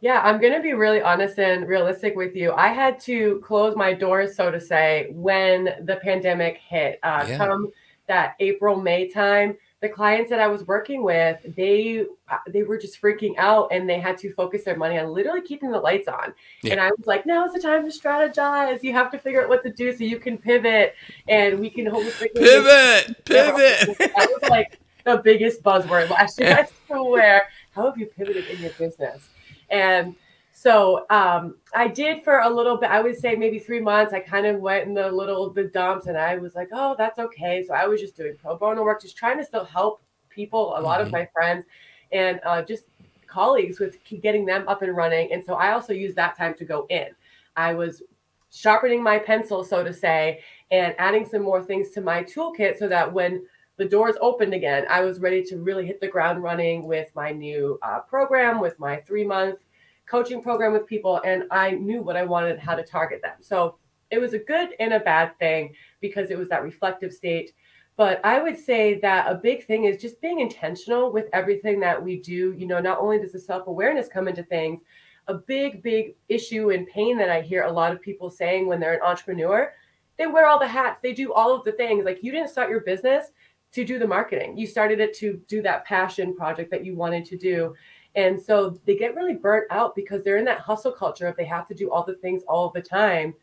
Yeah, 0.00 0.20
I'm 0.22 0.40
going 0.40 0.52
to 0.52 0.60
be 0.60 0.74
really 0.74 1.02
honest 1.02 1.38
and 1.38 1.66
realistic 1.66 2.14
with 2.14 2.36
you. 2.36 2.52
I 2.52 2.68
had 2.68 3.00
to 3.00 3.42
close 3.44 3.74
my 3.74 3.92
doors, 3.92 4.36
so 4.36 4.50
to 4.50 4.60
say, 4.60 5.08
when 5.10 5.70
the 5.82 5.96
pandemic 6.02 6.58
hit. 6.58 7.00
Uh, 7.02 7.26
yeah. 7.28 7.36
Come 7.36 7.72
that 8.08 8.34
April, 8.40 8.74
May 8.80 9.08
time, 9.08 9.56
the 9.80 9.88
clients 9.88 10.28
that 10.30 10.40
I 10.40 10.48
was 10.48 10.66
working 10.66 11.04
with, 11.04 11.38
they 11.56 12.04
uh, 12.28 12.38
they 12.48 12.64
were 12.64 12.76
just 12.76 13.00
freaking 13.00 13.34
out 13.38 13.68
and 13.70 13.88
they 13.88 14.00
had 14.00 14.18
to 14.18 14.32
focus 14.34 14.64
their 14.64 14.76
money 14.76 14.98
on 14.98 15.12
literally 15.12 15.42
keeping 15.42 15.70
the 15.70 15.78
lights 15.78 16.08
on. 16.08 16.34
Yeah. 16.62 16.72
And 16.72 16.80
I 16.80 16.88
was 16.88 17.06
like, 17.06 17.26
now 17.26 17.44
is 17.46 17.52
the 17.52 17.60
time 17.60 17.88
to 17.88 17.96
strategize. 17.96 18.82
You 18.82 18.92
have 18.94 19.12
to 19.12 19.18
figure 19.18 19.42
out 19.42 19.48
what 19.48 19.62
to 19.62 19.72
do 19.72 19.96
so 19.96 20.02
you 20.02 20.18
can 20.18 20.36
pivot 20.36 20.94
and 21.28 21.60
we 21.60 21.70
can 21.70 21.86
holistically 21.86 22.34
pivot, 22.34 23.24
pivot. 23.24 23.98
That 23.98 24.28
was 24.40 24.50
like 24.50 24.80
the 25.04 25.18
biggest 25.18 25.62
buzzword 25.62 26.10
last 26.10 26.40
year. 26.40 26.66
I 26.90 26.92
swear. 26.92 27.42
How 27.70 27.86
have 27.86 27.98
you 27.98 28.06
pivoted 28.06 28.46
in 28.48 28.60
your 28.60 28.72
business? 28.72 29.28
And 29.70 30.14
so 30.52 31.06
um, 31.10 31.56
I 31.74 31.86
did 31.88 32.24
for 32.24 32.40
a 32.40 32.50
little 32.50 32.76
bit. 32.76 32.90
I 32.90 33.00
would 33.00 33.16
say 33.16 33.36
maybe 33.36 33.58
three 33.58 33.80
months. 33.80 34.12
I 34.12 34.20
kind 34.20 34.46
of 34.46 34.60
went 34.60 34.88
in 34.88 34.94
the 34.94 35.10
little 35.10 35.50
the 35.50 35.64
dumps, 35.64 36.06
and 36.06 36.18
I 36.18 36.36
was 36.36 36.54
like, 36.54 36.68
"Oh, 36.72 36.96
that's 36.98 37.18
okay." 37.18 37.64
So 37.66 37.74
I 37.74 37.86
was 37.86 38.00
just 38.00 38.16
doing 38.16 38.34
pro 38.36 38.56
bono 38.56 38.82
work, 38.82 39.00
just 39.00 39.16
trying 39.16 39.38
to 39.38 39.44
still 39.44 39.64
help 39.64 40.02
people. 40.30 40.76
A 40.76 40.80
lot 40.80 40.98
mm-hmm. 40.98 41.06
of 41.06 41.12
my 41.12 41.28
friends 41.32 41.64
and 42.12 42.40
uh, 42.44 42.62
just 42.62 42.84
colleagues 43.26 43.78
with 43.78 43.98
getting 44.22 44.46
them 44.46 44.66
up 44.68 44.82
and 44.82 44.96
running. 44.96 45.32
And 45.32 45.44
so 45.44 45.54
I 45.54 45.72
also 45.72 45.92
used 45.92 46.16
that 46.16 46.36
time 46.36 46.54
to 46.54 46.64
go 46.64 46.86
in. 46.88 47.08
I 47.56 47.74
was 47.74 48.02
sharpening 48.50 49.02
my 49.02 49.18
pencil, 49.18 49.62
so 49.62 49.84
to 49.84 49.92
say, 49.92 50.40
and 50.70 50.94
adding 50.98 51.24
some 51.24 51.42
more 51.42 51.62
things 51.62 51.90
to 51.90 52.00
my 52.00 52.22
toolkit 52.24 52.78
so 52.78 52.88
that 52.88 53.12
when 53.12 53.44
the 53.78 53.84
doors 53.84 54.16
opened 54.20 54.52
again, 54.52 54.84
I 54.90 55.00
was 55.02 55.20
ready 55.20 55.42
to 55.44 55.58
really 55.58 55.86
hit 55.86 56.00
the 56.00 56.08
ground 56.08 56.42
running 56.42 56.86
with 56.86 57.14
my 57.14 57.30
new 57.30 57.78
uh, 57.82 58.00
program, 58.00 58.60
with 58.60 58.78
my 58.78 58.96
three 58.96 59.24
month 59.24 59.60
coaching 60.06 60.42
program 60.42 60.72
with 60.72 60.86
people, 60.86 61.20
and 61.24 61.44
I 61.50 61.72
knew 61.72 62.02
what 62.02 62.16
I 62.16 62.24
wanted, 62.24 62.58
how 62.58 62.74
to 62.74 62.82
target 62.82 63.22
them. 63.22 63.36
So 63.40 63.76
it 64.10 64.18
was 64.18 64.32
a 64.32 64.38
good 64.38 64.70
and 64.80 64.94
a 64.94 65.00
bad 65.00 65.38
thing 65.38 65.74
because 66.00 66.30
it 66.30 66.38
was 66.38 66.48
that 66.48 66.64
reflective 66.64 67.12
state. 67.12 67.52
But 67.96 68.20
I 68.24 68.40
would 68.40 68.58
say 68.58 68.98
that 69.00 69.30
a 69.30 69.34
big 69.34 69.64
thing 69.66 69.84
is 69.84 70.00
just 70.00 70.20
being 70.20 70.40
intentional 70.40 71.12
with 71.12 71.26
everything 71.32 71.78
that 71.80 72.02
we 72.02 72.20
do. 72.20 72.54
You 72.56 72.66
know, 72.66 72.80
not 72.80 72.98
only 72.98 73.18
does 73.18 73.32
the 73.32 73.40
self 73.40 73.66
awareness 73.68 74.08
come 74.08 74.28
into 74.28 74.42
things, 74.42 74.80
a 75.28 75.34
big, 75.34 75.82
big 75.82 76.16
issue 76.28 76.70
and 76.70 76.86
pain 76.86 77.16
that 77.18 77.28
I 77.28 77.42
hear 77.42 77.64
a 77.64 77.72
lot 77.72 77.92
of 77.92 78.00
people 78.00 78.30
saying 78.30 78.66
when 78.66 78.80
they're 78.80 78.94
an 78.94 79.02
entrepreneur, 79.02 79.72
they 80.16 80.26
wear 80.26 80.46
all 80.46 80.58
the 80.58 80.66
hats, 80.66 81.00
they 81.00 81.12
do 81.12 81.32
all 81.32 81.54
of 81.54 81.64
the 81.64 81.72
things. 81.72 82.04
Like 82.04 82.22
you 82.22 82.32
didn't 82.32 82.50
start 82.50 82.70
your 82.70 82.80
business 82.80 83.30
to 83.72 83.84
do 83.84 83.98
the 83.98 84.06
marketing. 84.06 84.56
You 84.56 84.66
started 84.66 85.00
it 85.00 85.14
to 85.18 85.40
do 85.48 85.62
that 85.62 85.84
passion 85.84 86.34
project 86.34 86.70
that 86.70 86.84
you 86.84 86.96
wanted 86.96 87.24
to 87.26 87.36
do. 87.36 87.74
And 88.14 88.40
so 88.40 88.78
they 88.84 88.96
get 88.96 89.14
really 89.14 89.34
burnt 89.34 89.70
out 89.70 89.94
because 89.94 90.24
they're 90.24 90.38
in 90.38 90.44
that 90.46 90.60
hustle 90.60 90.92
culture 90.92 91.26
of 91.26 91.36
they 91.36 91.44
have 91.44 91.68
to 91.68 91.74
do 91.74 91.90
all 91.90 92.04
the 92.04 92.16
things 92.16 92.42
all 92.48 92.70
the 92.70 92.82
time. 92.82 93.34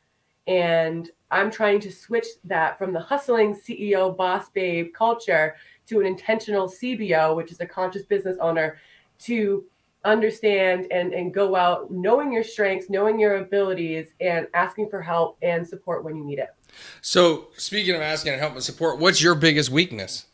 And 0.47 1.09
I'm 1.31 1.49
trying 1.49 1.79
to 1.81 1.91
switch 1.91 2.27
that 2.43 2.77
from 2.77 2.93
the 2.93 2.99
hustling 2.99 3.55
CEO 3.55 4.15
boss 4.15 4.49
babe 4.49 4.93
culture 4.93 5.55
to 5.87 5.99
an 5.99 6.05
intentional 6.05 6.67
CBO, 6.67 7.35
which 7.35 7.51
is 7.51 7.61
a 7.61 7.65
conscious 7.65 8.05
business 8.05 8.37
owner, 8.39 8.77
to 9.19 9.65
understand 10.03 10.87
and, 10.91 11.13
and 11.13 11.33
go 11.33 11.55
out 11.55 11.91
knowing 11.91 12.31
your 12.31 12.43
strengths, 12.43 12.89
knowing 12.89 13.19
your 13.19 13.37
abilities, 13.37 14.13
and 14.21 14.47
asking 14.53 14.89
for 14.89 15.01
help 15.01 15.37
and 15.41 15.67
support 15.67 16.03
when 16.03 16.15
you 16.15 16.23
need 16.23 16.39
it. 16.39 16.49
So, 17.01 17.47
speaking 17.57 17.95
of 17.95 18.01
asking 18.01 18.33
and 18.33 18.41
help 18.41 18.53
and 18.53 18.63
support, 18.63 18.99
what's 18.99 19.21
your 19.21 19.35
biggest 19.35 19.69
weakness? 19.69 20.25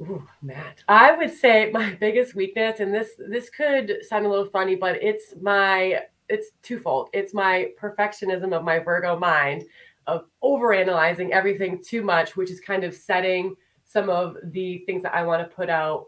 Ooh, 0.00 0.26
Matt, 0.42 0.82
I 0.88 1.16
would 1.16 1.32
say 1.32 1.70
my 1.72 1.94
biggest 2.00 2.34
weakness, 2.34 2.80
and 2.80 2.92
this 2.92 3.10
this 3.18 3.50
could 3.50 3.98
sound 4.08 4.26
a 4.26 4.28
little 4.28 4.46
funny, 4.46 4.74
but 4.74 5.02
it's 5.02 5.34
my 5.40 6.00
it's 6.28 6.50
twofold. 6.62 7.10
It's 7.12 7.34
my 7.34 7.70
perfectionism 7.80 8.56
of 8.56 8.64
my 8.64 8.78
Virgo 8.78 9.18
mind 9.18 9.64
of 10.06 10.24
overanalyzing 10.42 11.30
everything 11.30 11.82
too 11.82 12.02
much, 12.02 12.36
which 12.36 12.50
is 12.50 12.60
kind 12.60 12.84
of 12.84 12.94
setting 12.94 13.54
some 13.84 14.10
of 14.10 14.36
the 14.42 14.78
things 14.86 15.02
that 15.02 15.14
I 15.14 15.22
want 15.24 15.48
to 15.48 15.54
put 15.54 15.70
out. 15.70 16.06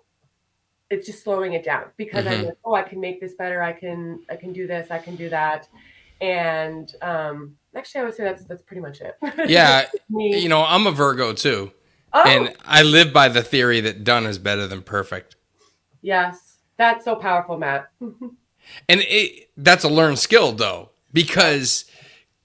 It's 0.91 1.07
just 1.07 1.25
slowing 1.25 1.55
it 1.55 1.65
down 1.65 1.85
because 1.97 2.25
mm-hmm. 2.25 2.41
I'm 2.41 2.45
like, 2.47 2.59
oh, 2.65 2.75
I 2.75 2.83
can 2.83 3.01
make 3.01 3.21
this 3.21 3.35
better. 3.35 3.63
I 3.63 3.73
can 3.73 4.21
I 4.31 4.37
can 4.37 4.53
do 4.53 4.67
this. 4.67 4.91
I 4.91 4.99
can 4.99 5.17
do 5.17 5.29
that. 5.31 5.69
And 6.21 6.93
um, 7.03 7.57
actually, 7.77 8.01
I 8.01 8.05
would 8.05 8.15
say 8.15 8.25
that's 8.25 8.45
that's 8.45 8.63
pretty 8.63 8.81
much 8.81 9.01
it. 9.01 9.17
Yeah, 9.49 9.87
you 10.09 10.49
know, 10.49 10.65
I'm 10.65 10.87
a 10.87 10.93
Virgo 10.93 11.33
too, 11.33 11.73
oh. 12.13 12.23
and 12.27 12.55
I 12.65 12.83
live 12.83 13.13
by 13.13 13.29
the 13.29 13.43
theory 13.43 13.81
that 13.83 14.05
done 14.05 14.27
is 14.27 14.39
better 14.39 14.67
than 14.67 14.83
perfect. 14.83 15.37
Yes, 16.03 16.59
that's 16.77 17.05
so 17.05 17.17
powerful, 17.17 17.59
Matt. 17.59 17.91
and 18.01 18.31
it, 18.89 19.51
that's 19.57 19.85
a 19.85 19.89
learned 19.89 20.19
skill 20.19 20.53
though, 20.53 20.91
because 21.13 21.85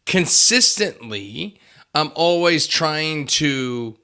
consistently, 0.06 1.60
I'm 1.96 2.12
always 2.16 2.68
trying 2.68 3.28
to 3.28 3.98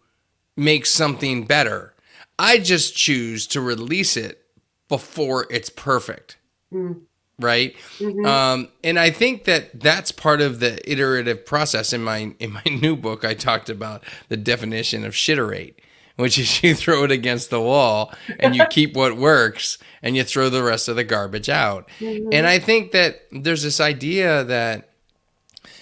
make 0.55 0.85
something 0.85 1.45
better. 1.45 1.93
I 2.39 2.59
just 2.59 2.95
choose 2.95 3.47
to 3.47 3.61
release 3.61 4.15
it 4.15 4.43
before 4.87 5.47
it's 5.49 5.69
perfect. 5.69 6.37
Mm 6.73 7.06
right 7.39 7.75
mm-hmm. 7.99 8.25
um, 8.25 8.67
and 8.83 8.99
i 8.99 9.09
think 9.09 9.43
that 9.43 9.79
that's 9.79 10.11
part 10.11 10.41
of 10.41 10.59
the 10.59 10.91
iterative 10.91 11.45
process 11.45 11.93
in 11.93 12.03
my 12.03 12.33
in 12.39 12.51
my 12.51 12.63
new 12.81 12.95
book 12.95 13.23
i 13.23 13.33
talked 13.33 13.69
about 13.69 14.03
the 14.29 14.37
definition 14.37 15.05
of 15.05 15.13
shitterate 15.13 15.75
which 16.15 16.39
is 16.39 16.63
you 16.63 16.73
throw 16.75 17.03
it 17.03 17.11
against 17.11 17.49
the 17.49 17.61
wall 17.61 18.13
and 18.39 18.55
you 18.55 18.65
keep 18.67 18.95
what 18.95 19.15
works 19.15 19.77
and 20.01 20.15
you 20.15 20.23
throw 20.23 20.49
the 20.49 20.63
rest 20.63 20.87
of 20.87 20.95
the 20.95 21.03
garbage 21.03 21.49
out 21.49 21.87
mm-hmm. 21.99 22.29
and 22.31 22.47
i 22.47 22.57
think 22.57 22.91
that 22.91 23.21
there's 23.31 23.63
this 23.63 23.79
idea 23.79 24.43
that 24.43 24.89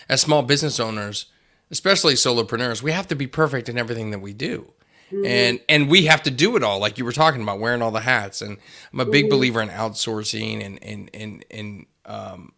as 0.09 0.21
small 0.21 0.41
business 0.41 0.79
owners 0.79 1.27
especially 1.71 2.13
solopreneurs 2.13 2.81
we 2.81 2.91
have 2.91 3.07
to 3.07 3.15
be 3.15 3.27
perfect 3.27 3.69
in 3.69 3.77
everything 3.77 4.11
that 4.11 4.19
we 4.19 4.33
do 4.33 4.73
Mm-hmm. 5.15 5.25
And 5.25 5.59
and 5.69 5.89
we 5.89 6.05
have 6.05 6.23
to 6.23 6.31
do 6.31 6.55
it 6.57 6.63
all, 6.63 6.79
like 6.79 6.97
you 6.97 7.05
were 7.05 7.13
talking 7.13 7.41
about, 7.41 7.59
wearing 7.59 7.81
all 7.81 7.91
the 7.91 8.01
hats. 8.01 8.41
And 8.41 8.57
I'm 8.91 8.99
a 8.99 9.05
big 9.05 9.25
mm-hmm. 9.25 9.29
believer 9.29 9.61
in 9.61 9.69
outsourcing 9.69 10.65
and 10.65 10.83
and 10.83 11.09
and 11.13 11.45
and 11.49 11.85
um, 12.05 12.51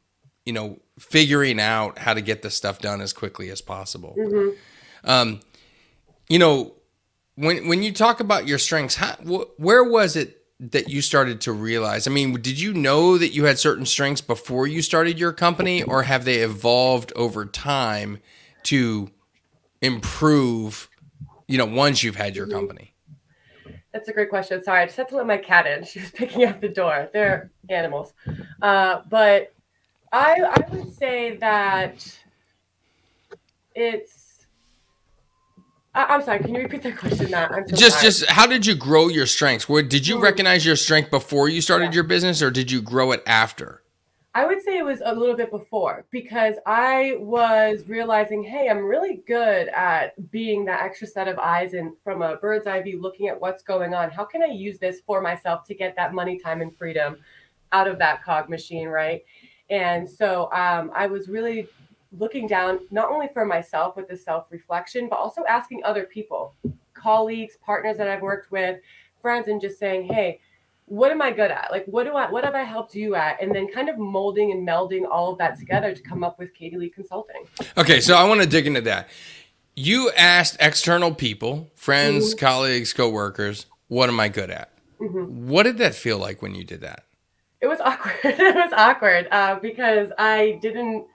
you 0.46 0.54
know, 0.54 0.80
figuring 0.98 1.60
out 1.60 2.00
how 2.00 2.14
to 2.14 2.22
get 2.22 2.42
this 2.42 2.56
stuff 2.56 2.80
done 2.80 3.02
as 3.02 3.14
quickly 3.14 3.50
as 3.50 3.62
possible. 3.62 4.16
Mm-hmm. 4.18 5.10
Um, 5.10 5.40
you 6.30 6.40
know, 6.40 6.74
when 7.36 7.68
when 7.68 7.84
you 7.84 7.92
talk 7.92 8.20
about 8.20 8.48
your 8.48 8.58
strengths, 8.58 8.96
how, 8.96 9.14
wh- 9.18 9.60
where 9.60 9.84
was 9.84 10.16
it 10.16 10.44
that 10.60 10.90
you 10.90 11.02
started 11.02 11.42
to 11.42 11.52
realize? 11.52 12.08
I 12.08 12.12
mean, 12.12 12.34
did 12.42 12.60
you 12.60 12.74
know 12.74 13.18
that 13.18 13.30
you 13.30 13.44
had 13.44 13.60
certain 13.60 13.86
strengths 13.86 14.22
before 14.22 14.66
you 14.66 14.82
started 14.82 15.20
your 15.20 15.32
company, 15.32 15.84
or 15.84 16.04
have 16.04 16.26
they 16.26 16.38
evolved 16.38 17.14
over 17.16 17.46
time 17.46 18.20
to 18.64 19.12
improve 19.82 20.90
you 21.48 21.58
know, 21.58 21.66
once 21.66 22.04
you've 22.04 22.16
had 22.16 22.36
your 22.36 22.48
company? 22.48 22.94
That's 23.94 24.10
a 24.10 24.13
great 24.13 24.30
question. 24.30 24.63
Sorry, 24.63 24.82
I 24.82 24.86
just 24.86 24.98
had 24.98 25.10
to 25.10 25.16
let 25.16 25.25
my 25.25 25.38
cat 25.38 25.66
in. 25.66 25.84
She 25.86 26.00
was 26.00 26.12
picking 26.12 26.44
up 26.46 26.62
the 26.62 26.70
door. 26.70 27.10
They're 27.13 27.51
animals. 27.70 28.13
Uh, 28.62 29.01
but 29.10 29.54
I 30.12 30.42
I 30.42 30.75
would 30.75 30.94
say 30.94 31.38
that 31.38 32.20
it's 33.74 34.27
I, 35.98 36.13
am 36.13 36.22
sorry. 36.22 36.39
Can 36.39 36.54
you 36.54 36.62
repeat 36.62 36.84
that 36.84 36.98
question? 36.98 37.32
Matt? 37.32 37.70
So 37.70 37.75
just, 37.75 38.01
just 38.01 38.25
how 38.27 38.46
did 38.46 38.66
you 38.66 38.75
grow 38.75 39.08
your 39.08 39.25
strengths? 39.25 39.68
Where 39.68 39.82
did 39.82 40.06
you 40.06 40.18
mm. 40.18 40.22
recognize 40.22 40.63
your 40.63 40.75
strength 40.75 41.10
before 41.10 41.50
you 41.50 41.60
started 41.60 41.86
yeah. 41.86 41.94
your 41.94 42.04
business, 42.04 42.42
or 42.42 42.51
did 42.51 42.70
you 42.72 42.82
grow 42.82 43.12
it 43.12 43.24
after? 43.25 43.82
I 44.38 44.46
would 44.46 44.62
say 44.62 44.77
it 44.77 44.86
was 44.86 45.01
a 45.03 45.15
little 45.15 45.36
bit 45.36 45.50
before 45.50 46.06
because 46.12 46.58
I 46.67 47.15
was 47.17 47.88
realizing, 47.88 48.44
hey, 48.44 48.70
I'm 48.70 48.86
really 48.86 49.24
good 49.25 49.67
at 49.70 50.13
being 50.29 50.63
that 50.65 50.84
extra 50.84 51.08
set 51.08 51.27
of 51.27 51.39
eyes 51.39 51.74
and 51.74 51.94
from 52.03 52.22
a 52.22 52.36
bird's 52.36 52.67
eye 52.67 52.84
view, 52.84 53.01
looking 53.01 53.29
at 53.29 53.41
what's 53.41 53.63
going 53.63 53.96
on. 53.96 54.12
How 54.12 54.25
can 54.25 54.44
I 54.44 54.53
use 54.53 54.77
this 54.77 55.01
for 55.08 55.22
myself 55.22 55.63
to 55.63 55.74
get 55.74 55.96
that 55.96 56.13
money, 56.13 56.38
time, 56.38 56.62
and 56.62 56.77
freedom 56.77 57.17
out 57.72 57.88
of 57.88 57.98
that 57.98 58.24
cog 58.24 58.48
machine, 58.48 58.89
right? 58.89 59.25
And 59.72 60.08
so 60.08 60.51
um, 60.53 60.91
I 60.94 61.08
was 61.08 61.29
really 61.29 61.67
looking 62.15 62.46
down 62.46 62.82
not 62.91 63.10
only 63.10 63.29
for 63.34 63.44
myself 63.44 63.96
with 63.96 64.08
the 64.08 64.17
self 64.17 64.46
reflection, 64.51 65.10
but 65.10 65.15
also 65.15 65.46
asking 65.50 65.84
other 65.84 66.03
people, 66.03 66.53
colleagues, 66.94 67.58
partners 67.65 67.98
that 67.98 68.08
I've 68.08 68.22
worked 68.22 68.51
with, 68.51 68.82
friends, 69.20 69.48
and 69.48 69.60
just 69.60 69.79
saying, 69.79 70.03
hey, 70.03 70.41
what 70.88 71.12
am 71.12 71.22
I 71.22 71.32
good 71.32 71.51
at? 71.51 71.67
Like, 71.70 71.86
what 71.86 72.06
do 72.06 72.13
I, 72.13 72.32
what 72.32 72.46
have 72.46 72.56
I 72.56 72.63
helped 72.63 72.96
you 72.96 73.15
at? 73.15 73.41
And 73.41 73.53
then 73.53 73.67
kind 73.72 73.89
of 73.89 73.98
molding 73.98 74.53
and 74.53 74.65
melding 74.65 75.03
all 75.10 75.34
of 75.34 75.38
that 75.38 75.60
together 75.60 75.94
to 75.94 76.01
come 76.01 76.24
up 76.24 76.39
with 76.39 76.53
Katie 76.53 76.77
Lee 76.77 76.89
Consulting. 76.89 77.44
Okay, 77.77 78.00
so 78.00 78.15
I 78.15 78.24
want 78.24 78.41
to 78.41 78.48
dig 78.48 78.65
into 78.65 78.82
that. 78.82 79.10
You 79.75 80.12
asked 80.12 80.56
external 80.62 81.13
people, 81.13 81.70
friends, 81.75 82.34
mm-hmm. 82.34 82.46
colleagues, 82.46 82.94
coworkers, 82.94 83.65
what 83.89 84.10
am 84.10 84.20
I 84.20 84.29
good 84.29 84.50
at? 84.50 84.72
Mm-hmm. 85.00 85.50
What 85.50 85.63
did 85.63 85.77
that 85.79 85.94
feel 85.94 86.17
like 86.17 86.41
when 86.41 86.56
you 86.56 86.63
did 86.63 86.82
that? 86.82 87.03
It 87.62 87.67
was 87.67 87.79
awkward. 87.84 88.15
it 88.24 88.56
was 88.56 88.72
awkward 88.74 89.27
uh, 89.29 89.60
because 89.60 90.12
I 90.17 90.58
didn't 90.62 91.06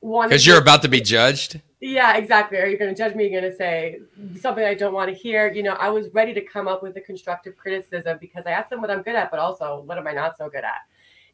want. 0.00 0.30
Because 0.30 0.46
you're 0.46 0.60
about 0.60 0.82
to 0.82 0.88
be 0.88 1.02
judged. 1.02 1.60
Yeah, 1.80 2.16
exactly. 2.16 2.58
Are 2.58 2.66
you 2.66 2.76
going 2.76 2.92
to 2.92 2.96
judge 2.96 3.14
me? 3.14 3.28
You're 3.28 3.40
going 3.40 3.52
to 3.52 3.56
say 3.56 4.00
something 4.40 4.64
I 4.64 4.74
don't 4.74 4.94
want 4.94 5.10
to 5.10 5.14
hear. 5.14 5.52
You 5.52 5.62
know, 5.62 5.74
I 5.74 5.90
was 5.90 6.08
ready 6.12 6.34
to 6.34 6.40
come 6.40 6.66
up 6.66 6.82
with 6.82 6.96
a 6.96 7.00
constructive 7.00 7.56
criticism 7.56 8.18
because 8.20 8.44
I 8.46 8.50
asked 8.50 8.70
them 8.70 8.80
what 8.80 8.90
I'm 8.90 9.02
good 9.02 9.14
at, 9.14 9.30
but 9.30 9.38
also 9.38 9.82
what 9.86 9.96
am 9.96 10.08
I 10.08 10.12
not 10.12 10.36
so 10.36 10.48
good 10.48 10.64
at? 10.64 10.80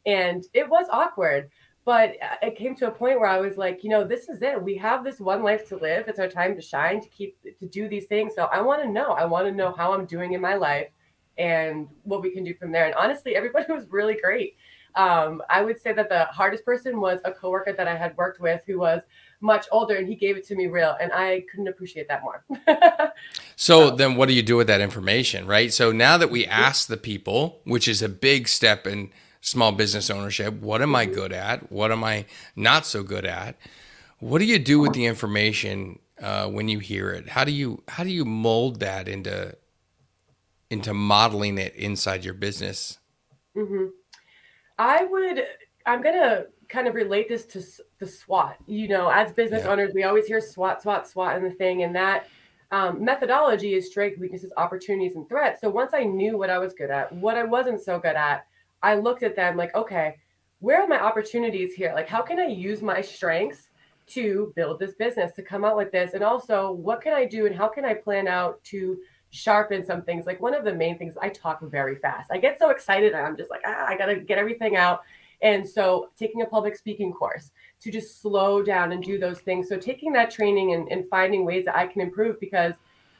And 0.05 0.45
it 0.53 0.69
was 0.69 0.85
awkward, 0.91 1.49
but 1.83 2.13
it 2.43 2.55
came 2.55 2.75
to 2.75 2.87
a 2.87 2.91
point 2.91 3.19
where 3.19 3.29
I 3.29 3.39
was 3.39 3.57
like, 3.57 3.83
you 3.83 3.89
know, 3.89 4.03
this 4.03 4.29
is 4.29 4.43
it. 4.43 4.61
We 4.61 4.77
have 4.77 5.03
this 5.03 5.19
one 5.19 5.41
life 5.41 5.67
to 5.69 5.77
live. 5.77 6.07
It's 6.07 6.19
our 6.19 6.27
time 6.27 6.55
to 6.55 6.61
shine, 6.61 7.01
to 7.01 7.09
keep, 7.09 7.41
to 7.59 7.65
do 7.65 7.89
these 7.89 8.05
things. 8.05 8.35
So 8.35 8.43
I 8.45 8.61
want 8.61 8.83
to 8.83 8.89
know. 8.89 9.13
I 9.13 9.25
want 9.25 9.47
to 9.47 9.51
know 9.51 9.71
how 9.71 9.93
I'm 9.93 10.05
doing 10.05 10.33
in 10.33 10.41
my 10.41 10.55
life 10.55 10.89
and 11.39 11.87
what 12.03 12.21
we 12.21 12.29
can 12.29 12.43
do 12.43 12.53
from 12.53 12.71
there. 12.71 12.85
And 12.85 12.93
honestly, 12.93 13.35
everybody 13.35 13.65
was 13.73 13.87
really 13.89 14.17
great. 14.21 14.57
Um, 14.95 15.41
I 15.49 15.61
would 15.61 15.81
say 15.81 15.91
that 15.93 16.07
the 16.07 16.25
hardest 16.25 16.63
person 16.63 17.01
was 17.01 17.19
a 17.25 17.31
coworker 17.31 17.73
that 17.73 17.87
I 17.87 17.95
had 17.95 18.15
worked 18.15 18.39
with 18.39 18.61
who 18.65 18.79
was 18.79 19.01
much 19.41 19.67
older 19.71 19.95
and 19.95 20.07
he 20.07 20.15
gave 20.15 20.37
it 20.37 20.45
to 20.47 20.55
me 20.55 20.67
real 20.67 20.95
and 20.99 21.11
I 21.13 21.43
couldn't 21.49 21.67
appreciate 21.67 22.07
that 22.07 22.23
more. 22.23 22.43
so, 23.55 23.89
so 23.89 23.95
then 23.95 24.15
what 24.15 24.27
do 24.27 24.33
you 24.33 24.43
do 24.43 24.57
with 24.57 24.67
that 24.67 24.81
information, 24.81 25.45
right? 25.45 25.73
So 25.73 25.91
now 25.91 26.17
that 26.17 26.29
we 26.29 26.45
ask 26.45 26.87
the 26.87 26.97
people, 26.97 27.61
which 27.63 27.87
is 27.87 28.01
a 28.01 28.09
big 28.09 28.47
step 28.47 28.87
in 28.87 29.11
small 29.41 29.71
business 29.71 30.09
ownership, 30.09 30.53
what 30.55 30.81
am 30.81 30.95
I 30.95 31.05
mm-hmm. 31.05 31.15
good 31.15 31.33
at? 31.33 31.71
What 31.71 31.91
am 31.91 32.03
I 32.03 32.25
not 32.55 32.85
so 32.85 33.03
good 33.03 33.25
at? 33.25 33.57
What 34.19 34.39
do 34.39 34.45
you 34.45 34.59
do 34.59 34.79
with 34.79 34.93
the 34.93 35.05
information 35.05 35.99
uh, 36.21 36.47
when 36.47 36.67
you 36.67 36.79
hear 36.79 37.11
it? 37.11 37.29
How 37.29 37.43
do 37.43 37.51
you 37.51 37.83
how 37.87 38.03
do 38.03 38.09
you 38.09 38.25
mold 38.25 38.79
that 38.79 39.07
into 39.07 39.55
into 40.69 40.93
modeling 40.93 41.57
it 41.57 41.75
inside 41.75 42.25
your 42.25 42.33
business? 42.33 42.97
Mm-hmm. 43.55 43.85
I 44.77 45.05
would, 45.05 45.43
I'm 45.85 46.01
going 46.01 46.15
to 46.15 46.47
kind 46.69 46.87
of 46.87 46.95
relate 46.95 47.29
this 47.29 47.45
to 47.45 47.63
the 47.99 48.07
SWOT. 48.07 48.55
You 48.67 48.87
know, 48.87 49.09
as 49.09 49.31
business 49.31 49.63
yeah. 49.63 49.71
owners, 49.71 49.91
we 49.93 50.03
always 50.03 50.25
hear 50.25 50.41
SWOT, 50.41 50.81
SWOT, 50.81 51.07
SWOT, 51.07 51.35
and 51.35 51.45
the 51.45 51.51
thing, 51.51 51.83
and 51.83 51.95
that 51.95 52.27
um, 52.71 53.03
methodology 53.03 53.73
is 53.73 53.87
strengths, 53.87 54.19
weaknesses, 54.19 54.51
opportunities, 54.57 55.15
and 55.15 55.27
threats. 55.27 55.61
So 55.61 55.69
once 55.69 55.91
I 55.93 56.03
knew 56.03 56.37
what 56.37 56.49
I 56.49 56.57
was 56.57 56.73
good 56.73 56.89
at, 56.89 57.11
what 57.13 57.37
I 57.37 57.43
wasn't 57.43 57.81
so 57.81 57.99
good 57.99 58.15
at, 58.15 58.45
I 58.81 58.95
looked 58.95 59.23
at 59.23 59.35
them 59.35 59.55
like, 59.55 59.73
okay, 59.75 60.15
where 60.59 60.81
are 60.81 60.87
my 60.87 60.99
opportunities 60.99 61.73
here? 61.73 61.93
Like, 61.93 62.07
how 62.07 62.21
can 62.21 62.39
I 62.39 62.47
use 62.47 62.81
my 62.81 63.01
strengths 63.01 63.69
to 64.07 64.51
build 64.55 64.79
this 64.79 64.93
business, 64.95 65.31
to 65.33 65.41
come 65.41 65.63
out 65.63 65.77
with 65.77 65.91
this? 65.91 66.13
And 66.13 66.23
also, 66.23 66.71
what 66.71 67.01
can 67.01 67.13
I 67.13 67.25
do 67.25 67.45
and 67.45 67.55
how 67.55 67.67
can 67.67 67.85
I 67.85 67.93
plan 67.93 68.27
out 68.27 68.63
to 68.65 68.97
sharpen 69.35 69.85
some 69.85 70.01
things. 70.01 70.25
Like 70.25 70.41
one 70.41 70.53
of 70.55 70.63
the 70.63 70.73
main 70.73 70.97
things, 70.97 71.15
I 71.21 71.29
talk 71.29 71.61
very 71.61 71.97
fast. 71.97 72.31
I 72.31 72.37
get 72.37 72.57
so 72.57 72.69
excited 72.69 73.13
and 73.13 73.25
I'm 73.25 73.37
just 73.37 73.49
like, 73.49 73.61
ah, 73.65 73.85
I 73.87 73.97
got 73.97 74.07
to 74.07 74.15
get 74.15 74.37
everything 74.37 74.77
out. 74.77 75.01
And 75.41 75.67
so 75.67 76.09
taking 76.17 76.41
a 76.41 76.45
public 76.45 76.75
speaking 76.75 77.13
course 77.13 77.51
to 77.81 77.91
just 77.91 78.21
slow 78.21 78.61
down 78.61 78.91
and 78.91 79.03
do 79.03 79.17
those 79.19 79.39
things. 79.39 79.69
So 79.69 79.77
taking 79.77 80.13
that 80.13 80.31
training 80.31 80.73
and, 80.73 80.87
and 80.89 81.09
finding 81.09 81.45
ways 81.45 81.65
that 81.65 81.75
I 81.75 81.87
can 81.87 82.01
improve 82.01 82.39
because 82.39 82.73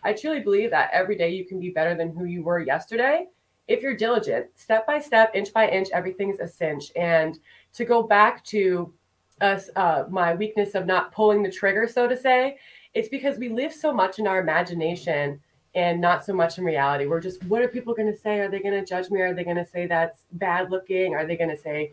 I 0.03 0.13
truly 0.13 0.39
believe 0.39 0.71
that 0.71 0.91
every 0.93 1.15
day 1.17 1.29
you 1.29 1.45
can 1.45 1.59
be 1.59 1.69
better 1.69 1.95
than 1.95 2.15
who 2.15 2.25
you 2.25 2.43
were 2.43 2.59
yesterday 2.59 3.27
if 3.67 3.81
you're 3.81 3.95
diligent, 3.95 4.47
step 4.55 4.85
by 4.85 4.99
step, 4.99 5.31
inch 5.33 5.51
by 5.53 5.67
inch, 5.69 5.89
everything's 5.93 6.39
a 6.39 6.47
cinch. 6.47 6.91
And 6.95 7.39
to 7.73 7.85
go 7.85 8.03
back 8.03 8.43
to 8.45 8.93
us, 9.41 9.69
uh, 9.75 10.05
my 10.09 10.35
weakness 10.35 10.75
of 10.75 10.85
not 10.85 11.11
pulling 11.11 11.41
the 11.43 11.51
trigger, 11.51 11.87
so 11.87 12.07
to 12.07 12.15
say, 12.15 12.57
it's 12.93 13.09
because 13.09 13.37
we 13.37 13.49
live 13.49 13.73
so 13.73 13.91
much 13.91 14.19
in 14.19 14.27
our 14.27 14.39
imagination 14.39 15.39
and 15.75 15.99
not 15.99 16.25
so 16.25 16.33
much 16.33 16.57
in 16.57 16.63
reality. 16.63 17.05
We're 17.05 17.19
just, 17.19 17.43
what 17.43 17.61
are 17.61 17.67
people 17.67 17.93
going 17.93 18.11
to 18.11 18.17
say? 18.17 18.39
Are 18.39 18.49
they 18.49 18.61
going 18.61 18.79
to 18.79 18.85
judge 18.85 19.09
me? 19.11 19.19
Are 19.19 19.33
they 19.33 19.43
going 19.43 19.57
to 19.57 19.65
say 19.65 19.85
that's 19.85 20.21
bad 20.31 20.71
looking? 20.71 21.13
Are 21.13 21.25
they 21.25 21.35
going 21.35 21.49
to 21.49 21.57
say 21.57 21.91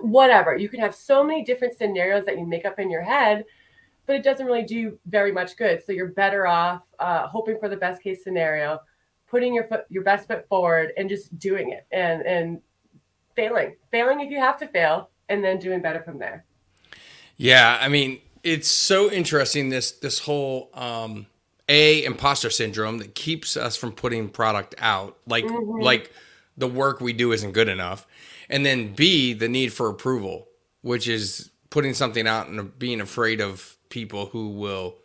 whatever? 0.00 0.56
You 0.56 0.70
can 0.70 0.80
have 0.80 0.94
so 0.94 1.22
many 1.22 1.44
different 1.44 1.76
scenarios 1.76 2.24
that 2.24 2.38
you 2.38 2.46
make 2.46 2.64
up 2.64 2.78
in 2.78 2.90
your 2.90 3.02
head, 3.02 3.44
but 4.06 4.16
it 4.16 4.24
doesn't 4.24 4.46
really 4.46 4.62
do 4.62 4.98
very 5.06 5.30
much 5.30 5.58
good. 5.58 5.84
So 5.84 5.92
you're 5.92 6.08
better 6.08 6.46
off 6.46 6.82
uh, 6.98 7.28
hoping 7.28 7.58
for 7.60 7.68
the 7.68 7.76
best 7.76 8.02
case 8.02 8.24
scenario, 8.24 8.80
putting 9.30 9.52
your 9.52 9.64
foot, 9.64 9.84
your 9.90 10.02
best 10.02 10.26
foot 10.26 10.48
forward, 10.48 10.92
and 10.96 11.06
just 11.08 11.38
doing 11.38 11.70
it 11.72 11.86
and 11.92 12.22
and 12.22 12.62
failing, 13.36 13.76
failing 13.90 14.20
if 14.20 14.30
you 14.30 14.38
have 14.38 14.58
to 14.58 14.66
fail, 14.66 15.10
and 15.28 15.44
then 15.44 15.58
doing 15.58 15.82
better 15.82 16.02
from 16.02 16.18
there. 16.18 16.46
Yeah, 17.36 17.78
I 17.80 17.88
mean, 17.88 18.20
it's 18.42 18.68
so 18.68 19.12
interesting 19.12 19.68
this 19.68 19.92
this 19.92 20.18
whole. 20.18 20.70
um 20.72 21.26
a 21.68 22.04
imposter 22.04 22.50
syndrome 22.50 22.98
that 22.98 23.14
keeps 23.14 23.56
us 23.56 23.76
from 23.76 23.92
putting 23.92 24.28
product 24.28 24.74
out 24.78 25.16
like 25.26 25.44
mm-hmm. 25.44 25.82
like 25.82 26.12
the 26.56 26.66
work 26.66 27.00
we 27.00 27.12
do 27.12 27.32
isn't 27.32 27.52
good 27.52 27.68
enough 27.68 28.06
and 28.48 28.64
then 28.64 28.94
b 28.94 29.32
the 29.32 29.48
need 29.48 29.72
for 29.72 29.88
approval 29.88 30.48
which 30.80 31.06
is 31.06 31.50
putting 31.70 31.92
something 31.92 32.26
out 32.26 32.48
and 32.48 32.78
being 32.78 33.00
afraid 33.00 33.40
of 33.40 33.76
people 33.90 34.26
who 34.26 34.50
will 34.50 34.96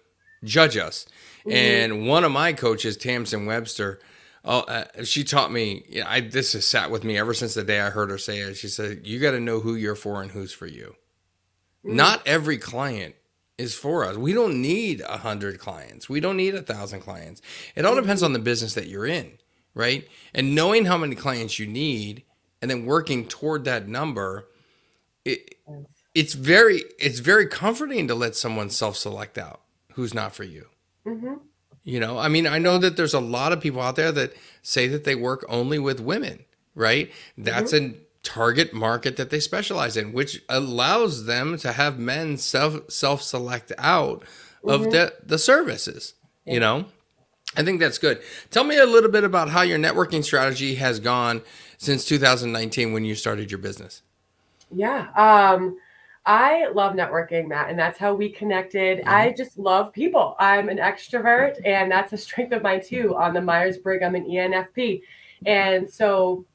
judge 0.44 0.78
us 0.78 1.06
mm-hmm. 1.40 1.52
and 1.52 2.08
one 2.08 2.24
of 2.24 2.32
my 2.32 2.54
coaches 2.54 2.98
tamsen 2.98 3.46
webster 3.46 4.00
uh, 4.46 4.60
uh, 4.68 5.04
she 5.06 5.24
taught 5.24 5.54
me 5.54 5.86
you 5.88 6.02
know, 6.02 6.08
I, 6.10 6.20
this 6.20 6.52
has 6.52 6.66
sat 6.66 6.92
with 6.92 7.04
me 7.04 7.18
ever 7.18 7.34
since 7.34 7.54
the 7.54 7.64
day 7.64 7.82
i 7.82 7.90
heard 7.90 8.10
her 8.10 8.18
say 8.18 8.40
it 8.40 8.56
she 8.56 8.68
said 8.68 9.06
you 9.06 9.20
got 9.20 9.32
to 9.32 9.40
know 9.40 9.60
who 9.60 9.76
you're 9.76 9.96
for 9.96 10.22
and 10.22 10.32
who's 10.32 10.54
for 10.54 10.68
you 10.68 10.96
mm-hmm. 11.86 11.96
not 11.98 12.26
every 12.26 12.58
client 12.58 13.16
is 13.58 13.76
for 13.76 14.04
us. 14.06 14.18
We 14.18 14.34
don't 14.34 14.62
need 14.62 15.02
a 15.02 15.18
hundred 15.18 15.60
clients. 15.60 16.10
We 16.10 16.20
don't 16.20 16.38
need 16.38 16.56
a 16.56 16.62
thousand 16.62 17.02
clients. 17.02 17.42
It 17.76 17.86
all 17.86 17.96
depends 17.96 18.24
on 18.24 18.34
the 18.34 18.40
business 18.40 18.74
that 18.74 18.88
you're 18.88 19.06
in, 19.06 19.34
right? 19.74 20.08
And 20.34 20.56
knowing 20.56 20.86
how 20.86 20.98
many 20.98 21.16
clients 21.16 21.60
you 21.60 21.68
need 21.68 22.24
and 22.62 22.72
then 22.72 22.86
working 22.86 23.28
toward 23.28 23.66
that 23.66 23.88
number, 23.88 24.48
it, 25.26 25.56
it's 26.16 26.34
very 26.34 26.84
it's 27.00 27.20
very 27.20 27.48
comforting 27.48 28.08
to 28.08 28.16
let 28.16 28.36
someone 28.36 28.70
self-select 28.70 29.38
out 29.38 29.62
who's 29.94 30.14
not 30.14 30.36
for 30.36 30.44
you. 30.44 30.68
Mm-hmm. 31.06 31.36
You 31.84 32.00
know, 32.00 32.18
I 32.18 32.30
mean, 32.30 32.48
I 32.48 32.60
know 32.60 32.78
that 32.78 32.96
there's 32.96 33.14
a 33.14 33.20
lot 33.20 33.52
of 33.52 33.60
people 33.60 33.82
out 33.82 33.98
there 33.98 34.12
that 34.14 34.34
say 34.62 34.88
that 34.88 35.04
they 35.04 35.16
work 35.16 35.46
only 35.50 35.80
with 35.80 36.00
women, 36.00 36.46
right? 36.76 37.12
That's 37.38 37.74
mm-hmm. 37.74 37.96
an 37.96 38.02
target 38.24 38.74
market 38.74 39.18
that 39.18 39.30
they 39.30 39.40
specialize 39.40 39.98
in, 39.98 40.14
which 40.14 40.42
allows 40.50 41.26
them 41.26 41.58
to 41.58 41.74
have 41.74 42.00
men 42.00 42.38
self 42.38 42.90
self 42.90 43.22
select 43.22 43.72
out 43.78 44.24
of 44.64 44.82
mm-hmm. 44.82 44.92
the 44.92 45.14
the 45.24 45.38
services. 45.38 46.16
Yeah. 46.46 46.54
You 46.54 46.60
know, 46.60 46.86
I 47.56 47.64
think 47.64 47.80
that's 47.80 47.98
good. 47.98 48.22
Tell 48.50 48.64
me 48.64 48.78
a 48.78 48.86
little 48.86 49.12
bit 49.12 49.24
about 49.24 49.50
how 49.50 49.62
your 49.62 49.78
networking 49.78 50.24
strategy 50.24 50.76
has 50.76 51.00
gone 51.00 51.42
since 51.78 52.06
2019 52.06 52.94
when 52.94 53.06
you 53.06 53.16
started 53.16 53.52
your 53.52 53.60
business. 53.60 54.02
Yeah. 54.72 55.10
Um, 55.16 55.78
I 56.26 56.70
love 56.70 56.94
networking, 56.94 57.50
Matt, 57.50 57.70
and 57.70 57.78
that's 57.78 58.00
how 58.00 58.14
we 58.14 58.30
connected. 58.30 59.00
Mm-hmm. 59.00 59.10
I 59.10 59.34
just 59.38 59.58
love 59.58 59.92
people. 59.92 60.36
I'm 60.40 60.70
an 60.70 60.78
extrovert, 60.78 61.60
and 61.66 61.92
that's 61.92 62.14
a 62.14 62.18
strength 62.18 62.54
of 62.54 62.64
mine 62.64 62.82
too. 62.84 63.16
On 63.16 63.34
the 63.34 63.42
Myers 63.42 63.78
Briggs, 63.78 64.04
I'm 64.04 64.16
an 64.16 64.26
ENFP. 64.26 65.02
And 65.46 65.90
so 65.90 66.46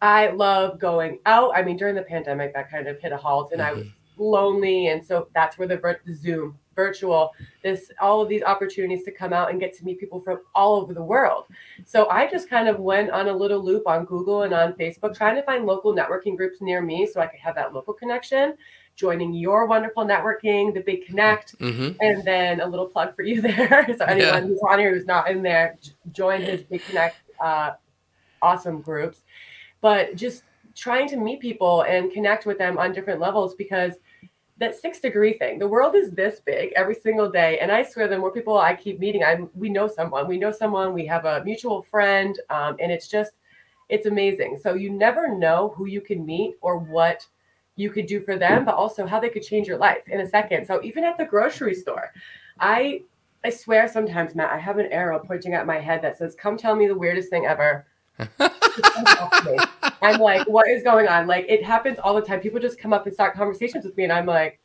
I 0.00 0.30
love 0.30 0.78
going 0.78 1.18
out. 1.26 1.52
I 1.54 1.62
mean, 1.62 1.76
during 1.76 1.94
the 1.94 2.02
pandemic, 2.02 2.54
that 2.54 2.70
kind 2.70 2.88
of 2.88 3.00
hit 3.00 3.12
a 3.12 3.16
halt, 3.16 3.52
and 3.52 3.60
mm-hmm. 3.60 3.70
I 3.70 3.80
was 3.80 3.86
lonely, 4.16 4.88
and 4.88 5.04
so 5.04 5.28
that's 5.34 5.58
where 5.58 5.68
the, 5.68 5.76
vir- 5.76 6.00
the 6.04 6.14
Zoom 6.14 6.58
virtual 6.74 7.32
this 7.62 7.90
all 8.00 8.20
of 8.20 8.28
these 8.28 8.42
opportunities 8.42 9.04
to 9.04 9.10
come 9.10 9.32
out 9.32 9.50
and 9.50 9.60
get 9.60 9.76
to 9.76 9.84
meet 9.84 9.98
people 9.98 10.20
from 10.20 10.40
all 10.54 10.76
over 10.76 10.92
the 10.94 11.02
world 11.02 11.46
so 11.84 12.08
i 12.08 12.28
just 12.28 12.48
kind 12.48 12.68
of 12.68 12.78
went 12.78 13.10
on 13.10 13.28
a 13.28 13.32
little 13.32 13.64
loop 13.64 13.86
on 13.86 14.04
google 14.04 14.42
and 14.42 14.52
on 14.52 14.72
facebook 14.74 15.14
trying 15.14 15.36
to 15.36 15.42
find 15.42 15.66
local 15.66 15.94
networking 15.94 16.36
groups 16.36 16.60
near 16.60 16.82
me 16.82 17.06
so 17.06 17.20
i 17.20 17.26
could 17.26 17.40
have 17.40 17.54
that 17.54 17.72
local 17.72 17.94
connection 17.94 18.54
joining 18.96 19.34
your 19.34 19.66
wonderful 19.66 20.04
networking 20.04 20.72
the 20.74 20.80
big 20.80 21.04
connect 21.06 21.58
mm-hmm. 21.58 21.96
and 22.00 22.24
then 22.24 22.60
a 22.60 22.66
little 22.66 22.86
plug 22.86 23.14
for 23.14 23.22
you 23.22 23.40
there 23.40 23.86
so 23.96 24.04
anyone 24.04 24.18
yeah. 24.18 24.40
who's 24.40 24.60
on 24.68 24.78
here 24.78 24.94
who's 24.94 25.06
not 25.06 25.30
in 25.30 25.42
there 25.42 25.76
join 26.12 26.40
his 26.40 26.62
big 26.62 26.82
connect 26.84 27.16
uh, 27.40 27.72
awesome 28.42 28.80
groups 28.80 29.22
but 29.84 30.16
just 30.16 30.44
trying 30.74 31.06
to 31.06 31.18
meet 31.18 31.40
people 31.40 31.82
and 31.82 32.10
connect 32.10 32.46
with 32.46 32.56
them 32.56 32.78
on 32.78 32.90
different 32.90 33.20
levels 33.20 33.54
because 33.54 33.92
that 34.56 34.74
six 34.74 34.98
degree 34.98 35.34
thing 35.34 35.58
the 35.58 35.68
world 35.68 35.94
is 35.94 36.10
this 36.10 36.40
big 36.40 36.72
every 36.74 36.94
single 36.94 37.30
day. 37.30 37.58
And 37.58 37.70
i 37.70 37.82
swear 37.82 38.08
the 38.08 38.18
more 38.18 38.32
people 38.32 38.56
i 38.56 38.74
keep 38.74 38.98
meeting 38.98 39.22
i 39.22 39.32
we 39.54 39.68
know 39.68 39.86
someone. 39.86 40.26
We 40.26 40.38
know 40.38 40.52
someone. 40.52 40.94
We 40.94 41.04
have 41.14 41.26
a 41.26 41.44
mutual 41.44 41.82
friend 41.82 42.32
um, 42.48 42.76
and 42.80 42.90
it's 42.90 43.08
just 43.08 43.32
it's 43.90 44.06
amazing. 44.06 44.58
So 44.62 44.72
you 44.72 44.90
never 44.90 45.36
know 45.36 45.74
who 45.76 45.84
you 45.84 46.00
can 46.00 46.24
meet 46.24 46.54
or 46.62 46.78
what 46.78 47.26
you 47.76 47.90
could 47.90 48.06
do 48.06 48.22
for 48.22 48.36
them 48.38 48.64
but 48.64 48.76
also 48.76 49.06
how 49.06 49.20
they 49.20 49.28
could 49.28 49.42
change 49.50 49.66
your 49.68 49.80
life 49.88 50.08
in 50.08 50.20
a 50.20 50.28
second. 50.36 50.66
So 50.66 50.80
even 50.82 51.04
at 51.04 51.18
the 51.18 51.26
grocery 51.26 51.74
store 51.74 52.10
i 52.60 53.02
i 53.44 53.50
swear 53.50 53.86
sometimes 53.88 54.34
matt 54.34 54.50
i 54.50 54.58
have 54.68 54.78
an 54.78 54.92
arrow 54.92 55.18
pointing 55.18 55.54
at 55.54 55.66
my 55.66 55.78
head 55.88 56.00
that 56.00 56.16
says 56.16 56.36
come 56.36 56.56
tell 56.56 56.76
me 56.76 56.86
the 56.86 57.02
weirdest 57.02 57.28
thing 57.28 57.44
ever 57.46 57.84
I'm 60.02 60.20
like, 60.20 60.46
what 60.46 60.68
is 60.68 60.82
going 60.82 61.08
on? 61.08 61.26
Like, 61.26 61.46
it 61.48 61.64
happens 61.64 61.98
all 61.98 62.14
the 62.14 62.22
time. 62.22 62.40
People 62.40 62.60
just 62.60 62.78
come 62.78 62.92
up 62.92 63.06
and 63.06 63.14
start 63.14 63.34
conversations 63.34 63.84
with 63.84 63.96
me, 63.96 64.04
and 64.04 64.12
I'm 64.12 64.26
like, 64.26 64.60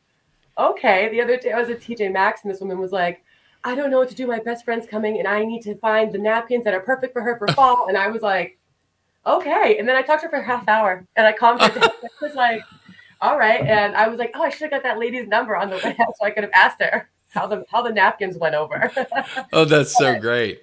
okay. 0.58 1.08
The 1.10 1.20
other 1.20 1.36
day 1.36 1.52
I 1.52 1.58
was 1.58 1.70
at 1.70 1.80
TJ 1.80 2.12
Maxx, 2.12 2.42
and 2.44 2.52
this 2.52 2.60
woman 2.60 2.78
was 2.78 2.92
like, 2.92 3.24
I 3.64 3.74
don't 3.74 3.90
know 3.90 3.98
what 3.98 4.08
to 4.08 4.14
do. 4.14 4.26
My 4.26 4.40
best 4.40 4.64
friend's 4.64 4.86
coming, 4.86 5.18
and 5.18 5.28
I 5.28 5.44
need 5.44 5.62
to 5.62 5.74
find 5.76 6.12
the 6.12 6.18
napkins 6.18 6.64
that 6.64 6.74
are 6.74 6.80
perfect 6.80 7.12
for 7.12 7.22
her 7.22 7.38
for 7.38 7.48
fall. 7.48 7.88
And 7.88 7.96
I 7.96 8.08
was 8.08 8.22
like, 8.22 8.58
okay. 9.26 9.76
And 9.78 9.88
then 9.88 9.96
I 9.96 10.02
talked 10.02 10.22
to 10.22 10.28
her 10.28 10.30
for 10.30 10.40
a 10.40 10.44
half 10.44 10.66
hour, 10.68 11.06
and 11.16 11.26
I 11.26 11.32
calmed 11.32 11.60
her 11.60 11.68
down. 11.68 11.90
I 12.02 12.24
was 12.24 12.34
like, 12.34 12.62
all 13.20 13.38
right. 13.38 13.60
And 13.60 13.94
I 13.96 14.08
was 14.08 14.18
like, 14.18 14.32
oh, 14.34 14.42
I 14.42 14.50
should 14.50 14.62
have 14.62 14.70
got 14.70 14.82
that 14.84 14.98
lady's 14.98 15.28
number 15.28 15.56
on 15.56 15.70
the 15.70 15.76
way 15.76 15.96
out, 16.00 16.14
so 16.18 16.24
I 16.24 16.30
could 16.30 16.44
have 16.44 16.52
asked 16.54 16.80
her 16.80 17.10
how 17.28 17.46
the 17.46 17.64
how 17.70 17.82
the 17.82 17.92
napkins 17.92 18.36
went 18.38 18.54
over. 18.54 18.90
oh, 19.52 19.64
that's 19.64 19.96
so 19.96 20.18
great. 20.20 20.62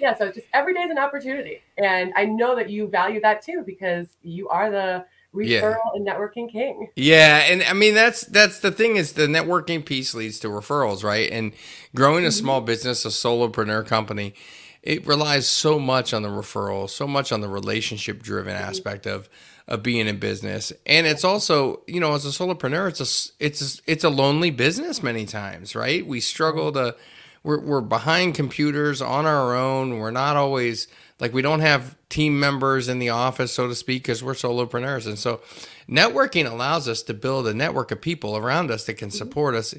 Yeah, 0.00 0.16
so 0.16 0.30
just 0.32 0.46
every 0.52 0.74
day 0.74 0.80
is 0.80 0.90
an 0.90 0.98
opportunity, 0.98 1.62
and 1.76 2.12
I 2.16 2.24
know 2.24 2.56
that 2.56 2.70
you 2.70 2.88
value 2.88 3.20
that 3.20 3.42
too 3.42 3.62
because 3.66 4.08
you 4.22 4.48
are 4.48 4.70
the 4.70 5.04
referral 5.34 5.46
yeah. 5.46 5.76
and 5.94 6.06
networking 6.06 6.50
king. 6.50 6.88
Yeah, 6.96 7.38
and 7.38 7.62
I 7.62 7.72
mean 7.72 7.94
that's 7.94 8.22
that's 8.22 8.60
the 8.60 8.72
thing 8.72 8.96
is 8.96 9.12
the 9.12 9.26
networking 9.26 9.84
piece 9.84 10.14
leads 10.14 10.38
to 10.40 10.48
referrals, 10.48 11.04
right? 11.04 11.30
And 11.30 11.52
growing 11.94 12.24
a 12.24 12.28
mm-hmm. 12.28 12.38
small 12.38 12.60
business, 12.60 13.04
a 13.04 13.08
solopreneur 13.08 13.86
company, 13.86 14.34
it 14.82 15.06
relies 15.06 15.46
so 15.46 15.78
much 15.78 16.12
on 16.14 16.22
the 16.22 16.28
referral, 16.28 16.88
so 16.88 17.06
much 17.06 17.32
on 17.32 17.40
the 17.40 17.48
relationship 17.48 18.22
driven 18.22 18.54
mm-hmm. 18.54 18.68
aspect 18.68 19.06
of 19.06 19.28
of 19.68 19.82
being 19.84 20.08
in 20.08 20.18
business. 20.18 20.72
And 20.84 21.06
it's 21.06 21.22
also, 21.22 21.82
you 21.86 22.00
know, 22.00 22.14
as 22.14 22.26
a 22.26 22.30
solopreneur, 22.30 22.88
it's 22.88 23.00
a 23.00 23.44
it's 23.44 23.78
a, 23.78 23.82
it's 23.86 24.04
a 24.04 24.10
lonely 24.10 24.50
business 24.50 25.02
many 25.02 25.26
times, 25.26 25.76
right? 25.76 26.04
We 26.04 26.20
struggle 26.20 26.72
to 26.72 26.96
we're 27.42 27.60
we're 27.60 27.80
behind 27.80 28.34
computers 28.34 29.00
on 29.00 29.26
our 29.26 29.54
own. 29.54 29.98
We're 29.98 30.10
not 30.10 30.36
always 30.36 30.88
like 31.18 31.32
we 31.32 31.42
don't 31.42 31.60
have 31.60 31.96
team 32.08 32.40
members 32.40 32.88
in 32.88 32.98
the 32.98 33.10
office, 33.10 33.52
so 33.52 33.68
to 33.68 33.74
speak, 33.74 34.02
because 34.02 34.22
we're 34.22 34.34
solopreneurs. 34.34 35.06
And 35.06 35.18
so 35.18 35.40
networking 35.88 36.50
allows 36.50 36.88
us 36.88 37.02
to 37.04 37.14
build 37.14 37.46
a 37.46 37.54
network 37.54 37.90
of 37.90 38.00
people 38.00 38.36
around 38.36 38.70
us 38.70 38.84
that 38.84 38.94
can 38.94 39.10
support 39.10 39.54
us, 39.54 39.74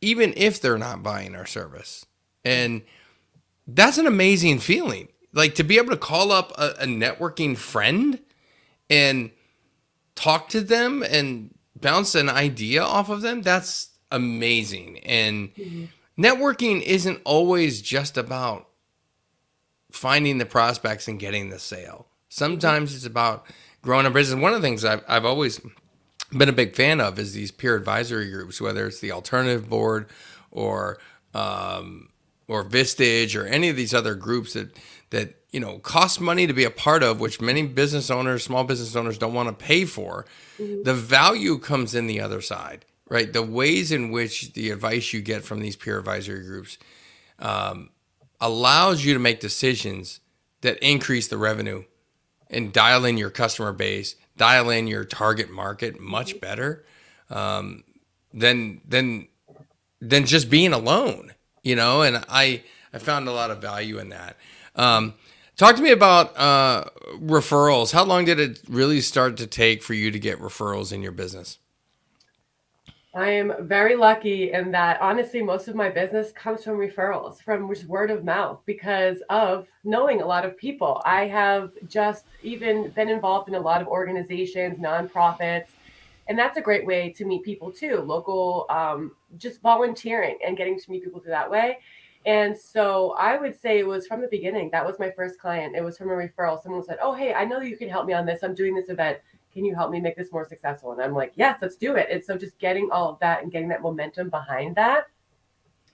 even 0.00 0.34
if 0.36 0.60
they're 0.60 0.78
not 0.78 1.02
buying 1.02 1.34
our 1.34 1.46
service. 1.46 2.04
And 2.44 2.82
that's 3.66 3.98
an 3.98 4.06
amazing 4.06 4.58
feeling. 4.58 5.08
Like 5.32 5.54
to 5.56 5.64
be 5.64 5.78
able 5.78 5.90
to 5.90 5.96
call 5.96 6.32
up 6.32 6.52
a, 6.58 6.70
a 6.80 6.86
networking 6.86 7.56
friend 7.56 8.18
and 8.88 9.30
talk 10.14 10.48
to 10.50 10.60
them 10.60 11.02
and 11.02 11.54
bounce 11.76 12.14
an 12.14 12.28
idea 12.28 12.82
off 12.82 13.08
of 13.08 13.22
them, 13.22 13.42
that's 13.42 13.90
amazing. 14.10 14.98
And 15.00 15.54
mm-hmm. 15.54 15.84
Networking 16.20 16.82
isn't 16.82 17.20
always 17.24 17.80
just 17.80 18.18
about 18.18 18.68
finding 19.90 20.38
the 20.38 20.46
prospects 20.46 21.08
and 21.08 21.18
getting 21.18 21.50
the 21.50 21.58
sale. 21.58 22.06
Sometimes 22.28 22.94
it's 22.94 23.06
about 23.06 23.46
growing 23.82 24.06
a 24.06 24.10
business. 24.10 24.40
One 24.40 24.52
of 24.52 24.60
the 24.60 24.66
things 24.66 24.84
I've, 24.84 25.02
I've 25.08 25.24
always 25.24 25.60
been 26.36 26.48
a 26.48 26.52
big 26.52 26.76
fan 26.76 27.00
of 27.00 27.18
is 27.18 27.32
these 27.32 27.50
peer 27.50 27.74
advisory 27.74 28.30
groups, 28.30 28.60
whether 28.60 28.86
it's 28.86 29.00
the 29.00 29.12
alternative 29.12 29.68
board 29.68 30.08
or 30.50 30.98
um, 31.34 32.10
or 32.48 32.64
Vistage 32.64 33.40
or 33.40 33.46
any 33.46 33.68
of 33.68 33.76
these 33.76 33.94
other 33.94 34.14
groups 34.14 34.52
that 34.52 34.76
that 35.10 35.36
you 35.50 35.60
know 35.60 35.78
cost 35.78 36.20
money 36.20 36.46
to 36.46 36.52
be 36.52 36.64
a 36.64 36.70
part 36.70 37.02
of, 37.02 37.20
which 37.20 37.40
many 37.40 37.66
business 37.66 38.10
owners, 38.10 38.44
small 38.44 38.64
business 38.64 38.94
owners 38.94 39.18
don't 39.18 39.34
want 39.34 39.48
to 39.48 39.64
pay 39.64 39.84
for. 39.84 40.26
Mm-hmm. 40.58 40.82
The 40.84 40.94
value 40.94 41.58
comes 41.58 41.94
in 41.94 42.06
the 42.06 42.20
other 42.20 42.40
side, 42.40 42.84
right? 43.10 43.30
The 43.30 43.42
ways 43.42 43.92
in 43.92 44.10
which 44.10 44.54
the 44.54 44.70
advice 44.70 45.12
you 45.12 45.20
get 45.20 45.44
from 45.44 45.60
these 45.60 45.76
peer 45.76 45.98
advisory 45.98 46.42
groups 46.42 46.78
um, 47.38 47.90
allows 48.40 49.04
you 49.04 49.12
to 49.12 49.20
make 49.20 49.40
decisions 49.40 50.20
that 50.62 50.78
increase 50.78 51.28
the 51.28 51.36
revenue 51.36 51.84
and 52.48 52.72
dial 52.72 53.04
in 53.04 53.18
your 53.18 53.30
customer 53.30 53.72
base, 53.72 54.14
dial 54.36 54.70
in 54.70 54.86
your 54.86 55.04
target 55.04 55.50
market 55.50 56.00
much 56.00 56.40
better 56.40 56.84
um, 57.28 57.84
than 58.32 58.80
than 58.88 59.28
than 60.00 60.24
just 60.24 60.48
being 60.48 60.72
alone, 60.72 61.34
you 61.62 61.74
know. 61.76 62.02
And 62.02 62.24
I 62.28 62.62
I 62.92 62.98
found 62.98 63.28
a 63.28 63.32
lot 63.32 63.50
of 63.50 63.60
value 63.60 63.98
in 63.98 64.10
that. 64.10 64.36
Um, 64.76 65.14
talk 65.56 65.76
to 65.76 65.82
me 65.82 65.90
about 65.90 66.36
uh, 66.36 66.84
referrals. 67.14 67.92
How 67.92 68.04
long 68.04 68.24
did 68.24 68.38
it 68.38 68.62
really 68.68 69.00
start 69.00 69.36
to 69.38 69.46
take 69.46 69.82
for 69.82 69.94
you 69.94 70.10
to 70.10 70.18
get 70.18 70.38
referrals 70.38 70.92
in 70.92 71.02
your 71.02 71.12
business? 71.12 71.58
I 73.12 73.30
am 73.30 73.66
very 73.66 73.96
lucky 73.96 74.52
in 74.52 74.70
that 74.70 75.00
honestly, 75.00 75.42
most 75.42 75.66
of 75.66 75.74
my 75.74 75.88
business 75.88 76.30
comes 76.30 76.62
from 76.62 76.74
referrals, 76.74 77.42
from 77.42 77.68
just 77.74 77.86
word 77.88 78.08
of 78.12 78.24
mouth, 78.24 78.60
because 78.66 79.20
of 79.28 79.66
knowing 79.82 80.22
a 80.22 80.26
lot 80.26 80.44
of 80.44 80.56
people. 80.56 81.02
I 81.04 81.26
have 81.26 81.72
just 81.88 82.26
even 82.44 82.90
been 82.90 83.08
involved 83.08 83.48
in 83.48 83.56
a 83.56 83.60
lot 83.60 83.82
of 83.82 83.88
organizations, 83.88 84.78
nonprofits, 84.78 85.70
and 86.28 86.38
that's 86.38 86.56
a 86.56 86.60
great 86.60 86.86
way 86.86 87.10
to 87.14 87.24
meet 87.24 87.42
people 87.42 87.72
too. 87.72 87.96
Local, 87.96 88.66
um, 88.70 89.10
just 89.38 89.60
volunteering 89.60 90.38
and 90.46 90.56
getting 90.56 90.78
to 90.78 90.90
meet 90.90 91.02
people 91.02 91.18
through 91.18 91.32
that 91.32 91.50
way. 91.50 91.78
And 92.26 92.56
so 92.56 93.16
I 93.18 93.38
would 93.38 93.58
say 93.58 93.80
it 93.80 93.86
was 93.86 94.06
from 94.06 94.20
the 94.20 94.28
beginning. 94.28 94.70
That 94.70 94.86
was 94.86 95.00
my 95.00 95.10
first 95.10 95.40
client. 95.40 95.74
It 95.74 95.82
was 95.82 95.98
from 95.98 96.10
a 96.10 96.12
referral. 96.12 96.62
Someone 96.62 96.84
said, 96.84 96.98
Oh, 97.02 97.14
hey, 97.14 97.34
I 97.34 97.44
know 97.44 97.60
you 97.60 97.76
can 97.76 97.88
help 97.88 98.06
me 98.06 98.12
on 98.12 98.26
this. 98.26 98.44
I'm 98.44 98.54
doing 98.54 98.74
this 98.74 98.90
event. 98.90 99.18
Can 99.52 99.64
you 99.64 99.74
help 99.74 99.90
me 99.90 100.00
make 100.00 100.16
this 100.16 100.32
more 100.32 100.46
successful? 100.48 100.92
And 100.92 101.02
I'm 101.02 101.14
like, 101.14 101.32
Yes, 101.36 101.58
let's 101.60 101.76
do 101.76 101.96
it. 101.96 102.08
And 102.10 102.22
so 102.22 102.36
just 102.36 102.58
getting 102.58 102.90
all 102.90 103.10
of 103.10 103.18
that 103.20 103.42
and 103.42 103.50
getting 103.50 103.68
that 103.68 103.82
momentum 103.82 104.30
behind 104.30 104.76
that 104.76 105.06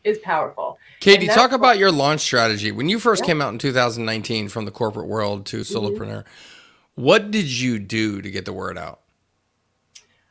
is 0.07 0.19
powerful. 0.19 0.79
Katie, 1.01 1.27
talk 1.27 1.53
about 1.53 1.79
your 1.79 1.91
launch 1.91 2.21
strategy. 2.21 2.71
When 2.71 2.89
you 2.89 2.99
first 2.99 3.23
yeah. 3.23 3.27
came 3.27 3.43
out 3.43 3.53
in 3.53 3.59
2019 3.59 4.49
from 4.49 4.65
the 4.65 4.71
corporate 4.71 5.09
world 5.09 5.47
to 5.47 5.59
mm-hmm. 5.59 5.77
solopreneur, 5.77 6.23
mm-hmm. 6.23 7.03
what 7.03 7.31
did 7.31 7.47
you 7.47 7.79
do 7.79 8.23
to 8.23 8.31
get 8.31 8.45
the 8.45 8.53
word 8.53 8.79
out? 8.79 9.01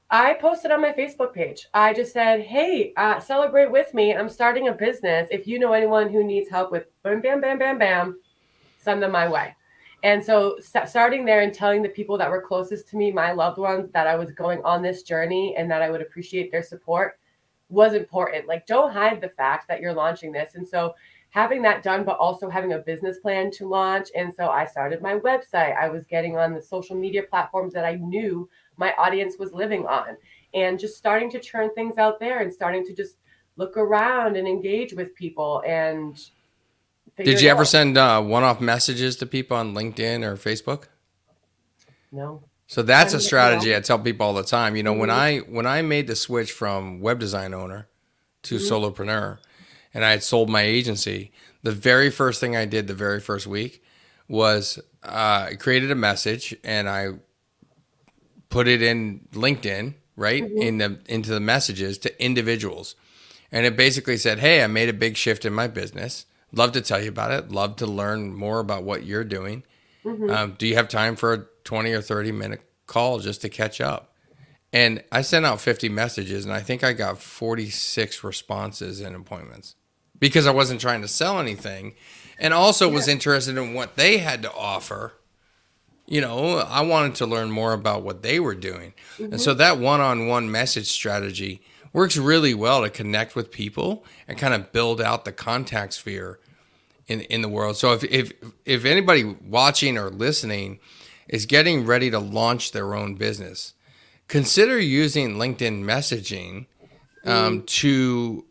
I 0.09 0.35
posted 0.35 0.71
on 0.71 0.81
my 0.81 0.93
Facebook 0.93 1.33
page. 1.33 1.67
I 1.73 1.93
just 1.93 2.13
said, 2.13 2.41
"Hey, 2.41 2.93
uh, 2.95 3.19
celebrate 3.19 3.71
with 3.71 3.93
me. 3.93 4.15
I'm 4.15 4.29
starting 4.29 4.67
a 4.67 4.71
business. 4.71 5.27
If 5.31 5.47
you 5.47 5.59
know 5.59 5.73
anyone 5.73 6.11
who 6.11 6.23
needs 6.23 6.49
help 6.49 6.71
with 6.71 6.85
bam, 7.03 7.21
bam, 7.21 7.41
bam, 7.41 7.57
bam, 7.57 7.77
bam, 7.79 8.19
send 8.77 9.01
them 9.01 9.11
my 9.11 9.27
way." 9.27 9.55
And 10.05 10.23
so, 10.23 10.57
st- 10.59 10.87
starting 10.87 11.25
there 11.25 11.41
and 11.41 11.51
telling 11.51 11.81
the 11.81 11.89
people 11.89 12.15
that 12.19 12.29
were 12.29 12.39
closest 12.39 12.87
to 12.89 12.95
me, 12.95 13.11
my 13.11 13.31
loved 13.31 13.57
ones, 13.57 13.89
that 13.93 14.05
I 14.05 14.15
was 14.15 14.29
going 14.29 14.61
on 14.63 14.83
this 14.83 15.01
journey 15.01 15.55
and 15.57 15.69
that 15.71 15.81
I 15.81 15.89
would 15.89 15.99
appreciate 15.99 16.51
their 16.51 16.61
support 16.61 17.17
was 17.69 17.95
important. 17.95 18.47
Like, 18.47 18.67
don't 18.67 18.93
hide 18.93 19.19
the 19.19 19.29
fact 19.29 19.67
that 19.67 19.81
you're 19.81 19.95
launching 19.95 20.31
this. 20.31 20.53
And 20.53 20.67
so, 20.67 20.93
having 21.31 21.63
that 21.63 21.81
done, 21.81 22.03
but 22.03 22.19
also 22.19 22.51
having 22.51 22.73
a 22.73 22.77
business 22.77 23.17
plan 23.17 23.49
to 23.53 23.67
launch. 23.67 24.09
And 24.15 24.31
so, 24.31 24.49
I 24.49 24.65
started 24.65 25.01
my 25.01 25.15
website. 25.15 25.75
I 25.75 25.89
was 25.89 26.05
getting 26.05 26.37
on 26.37 26.53
the 26.53 26.61
social 26.61 26.95
media 26.95 27.23
platforms 27.23 27.73
that 27.73 27.83
I 27.83 27.95
knew 27.95 28.47
my 28.77 28.93
audience 28.99 29.39
was 29.39 29.53
living 29.53 29.87
on 29.87 30.17
and 30.53 30.77
just 30.77 30.97
starting 30.97 31.31
to 31.31 31.39
churn 31.39 31.73
things 31.73 31.97
out 31.97 32.19
there 32.19 32.41
and 32.41 32.53
starting 32.53 32.85
to 32.85 32.93
just 32.93 33.17
look 33.57 33.75
around 33.75 34.37
and 34.37 34.47
engage 34.47 34.93
with 34.93 35.15
people 35.15 35.63
and 35.65 36.29
did 37.17 37.41
you 37.41 37.49
ever 37.49 37.61
out. 37.61 37.67
send 37.67 37.97
uh, 37.97 38.21
one-off 38.21 38.59
messages 38.59 39.15
to 39.15 39.25
people 39.25 39.55
on 39.57 39.73
linkedin 39.73 40.23
or 40.23 40.35
facebook 40.35 40.85
no 42.11 42.41
so 42.67 42.81
that's 42.81 43.13
a 43.13 43.21
strategy 43.21 43.75
i 43.75 43.79
tell 43.79 43.99
people 43.99 44.25
all 44.25 44.33
the 44.33 44.43
time 44.43 44.75
you 44.75 44.83
know 44.83 44.91
mm-hmm. 44.91 45.01
when 45.01 45.09
i 45.09 45.37
when 45.39 45.65
i 45.65 45.81
made 45.81 46.07
the 46.07 46.15
switch 46.15 46.51
from 46.51 46.99
web 46.99 47.19
design 47.19 47.53
owner 47.53 47.87
to 48.41 48.55
mm-hmm. 48.55 48.73
solopreneur 48.73 49.37
and 49.93 50.03
i 50.03 50.11
had 50.11 50.23
sold 50.23 50.49
my 50.49 50.61
agency 50.61 51.31
the 51.63 51.71
very 51.71 52.09
first 52.09 52.39
thing 52.39 52.55
i 52.55 52.65
did 52.65 52.87
the 52.87 52.93
very 52.93 53.19
first 53.19 53.47
week 53.47 53.81
was 54.27 54.79
uh, 55.03 55.49
I 55.51 55.55
created 55.55 55.91
a 55.91 55.95
message 55.95 56.55
and 56.63 56.89
I 56.89 57.09
put 58.49 58.67
it 58.67 58.81
in 58.81 59.27
LinkedIn, 59.33 59.95
right? 60.15 60.43
Mm-hmm. 60.43 60.61
In 60.61 60.77
the 60.79 60.99
into 61.07 61.31
the 61.31 61.39
messages 61.39 61.97
to 61.99 62.23
individuals. 62.23 62.95
And 63.51 63.65
it 63.65 63.77
basically 63.77 64.17
said, 64.17 64.39
"Hey, 64.39 64.63
I 64.63 64.67
made 64.67 64.89
a 64.89 64.93
big 64.93 65.17
shift 65.17 65.45
in 65.45 65.53
my 65.53 65.67
business. 65.67 66.25
Love 66.55 66.71
to 66.73 66.81
tell 66.81 67.01
you 67.01 67.09
about 67.09 67.31
it. 67.31 67.51
Love 67.51 67.75
to 67.77 67.85
learn 67.85 68.33
more 68.33 68.59
about 68.59 68.83
what 68.83 69.03
you're 69.05 69.23
doing. 69.23 69.63
Mm-hmm. 70.03 70.29
Um, 70.29 70.55
do 70.57 70.67
you 70.67 70.75
have 70.75 70.87
time 70.87 71.15
for 71.15 71.33
a 71.33 71.45
20 71.63 71.91
or 71.93 72.01
30 72.01 72.31
minute 72.31 72.61
call 72.87 73.19
just 73.19 73.41
to 73.41 73.49
catch 73.49 73.81
up?" 73.81 74.13
And 74.73 75.03
I 75.11 75.21
sent 75.21 75.45
out 75.45 75.61
50 75.61 75.89
messages 75.89 76.43
and 76.43 76.53
I 76.53 76.59
think 76.59 76.83
I 76.83 76.93
got 76.93 77.21
46 77.21 78.23
responses 78.23 78.99
and 78.99 79.15
appointments 79.15 79.75
because 80.19 80.47
I 80.47 80.51
wasn't 80.51 80.81
trying 80.81 81.01
to 81.01 81.07
sell 81.07 81.39
anything 81.39 81.95
and 82.37 82.53
also 82.53 82.89
yeah. 82.89 82.95
was 82.95 83.07
interested 83.07 83.57
in 83.57 83.73
what 83.73 83.95
they 83.95 84.17
had 84.17 84.41
to 84.41 84.53
offer 84.53 85.13
you 86.07 86.21
know, 86.21 86.57
I 86.57 86.81
wanted 86.81 87.15
to 87.15 87.25
learn 87.25 87.51
more 87.51 87.73
about 87.73 88.03
what 88.03 88.21
they 88.21 88.39
were 88.39 88.55
doing. 88.55 88.93
Mm-hmm. 89.17 89.33
And 89.33 89.41
so 89.41 89.53
that 89.55 89.79
one 89.79 90.01
on 90.01 90.27
one 90.27 90.51
message 90.51 90.87
strategy 90.87 91.61
works 91.93 92.17
really 92.17 92.53
well 92.53 92.83
to 92.83 92.89
connect 92.89 93.35
with 93.35 93.51
people 93.51 94.05
and 94.27 94.37
kind 94.37 94.53
of 94.53 94.71
build 94.71 95.01
out 95.01 95.25
the 95.25 95.31
contact 95.31 95.93
sphere 95.93 96.39
in, 97.07 97.21
in 97.21 97.41
the 97.41 97.49
world. 97.49 97.77
So 97.77 97.93
if, 97.93 98.03
if, 98.05 98.33
if 98.65 98.85
anybody 98.85 99.23
watching 99.23 99.97
or 99.97 100.09
listening 100.09 100.79
is 101.27 101.45
getting 101.45 101.85
ready 101.85 102.11
to 102.11 102.19
launch 102.19 102.71
their 102.71 102.93
own 102.95 103.15
business, 103.15 103.73
consider 104.27 104.79
using 104.79 105.35
LinkedIn 105.35 105.83
messaging 105.83 106.65
um, 107.25 107.61
mm. 107.61 107.65
to 107.67 108.45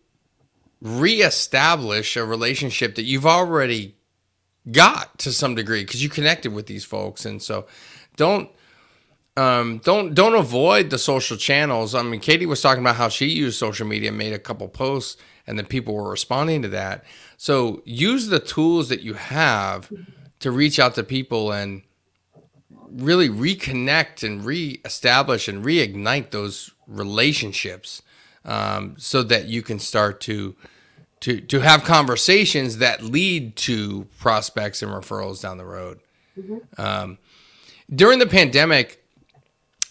reestablish 0.81 2.17
a 2.17 2.25
relationship 2.25 2.95
that 2.97 3.05
you've 3.05 3.27
already 3.27 3.97
got 4.71 5.19
to 5.19 5.33
some 5.33 5.55
degree 5.55 5.85
because 5.85 6.03
you 6.03 6.09
connected 6.09 6.53
with 6.53 6.67
these 6.67 6.85
folks, 6.85 7.25
and 7.25 7.43
so 7.43 7.67
don't 8.17 8.51
um, 9.37 9.79
don't 9.79 10.15
don't 10.15 10.35
avoid 10.35 10.91
the 10.91 10.99
social 10.99 11.37
channels. 11.37 11.95
I 11.95 12.03
mean, 12.03 12.21
Katie 12.21 12.47
was 12.47 12.61
talking 12.61 12.83
about 12.83 12.97
how 12.97 13.09
she 13.09 13.27
used 13.27 13.59
social 13.59 13.87
media, 13.87 14.13
made 14.13 14.33
a 14.33 14.39
couple 14.39 14.69
posts, 14.69 15.17
and 15.47 15.59
then 15.59 15.67
people 15.67 15.95
were 15.95 16.11
responding 16.11 16.63
to 16.63 16.69
that. 16.69 17.05
So 17.45 17.83
use 17.85 18.29
the 18.29 18.41
tools 18.41 18.89
that 18.89 19.03
you 19.03 19.13
have 19.13 19.93
to 20.41 20.51
reach 20.51 20.79
out 20.79 20.95
to 20.95 21.03
people 21.03 21.53
and 21.53 21.83
really 22.89 23.29
reconnect 23.29 24.23
and 24.27 24.43
reestablish 24.43 25.47
and 25.47 25.63
reignite 25.63 26.31
those 26.31 26.71
relationships, 26.87 28.01
um, 28.47 28.95
so 28.97 29.23
that 29.25 29.45
you 29.45 29.61
can 29.61 29.79
start 29.79 30.23
to 30.23 30.57
to 31.21 31.39
to 31.43 31.61
have 31.61 31.85
conversations 31.85 32.79
that 32.79 33.03
lead 33.03 33.57
to 33.57 34.07
prospects 34.19 34.81
and 34.81 34.91
referrals 34.91 35.43
down 35.43 35.59
the 35.59 35.67
road. 35.67 36.01
Mm-hmm. 36.39 36.81
Um, 36.81 37.19
during 37.95 38.21
the 38.21 38.27
pandemic 38.27 39.05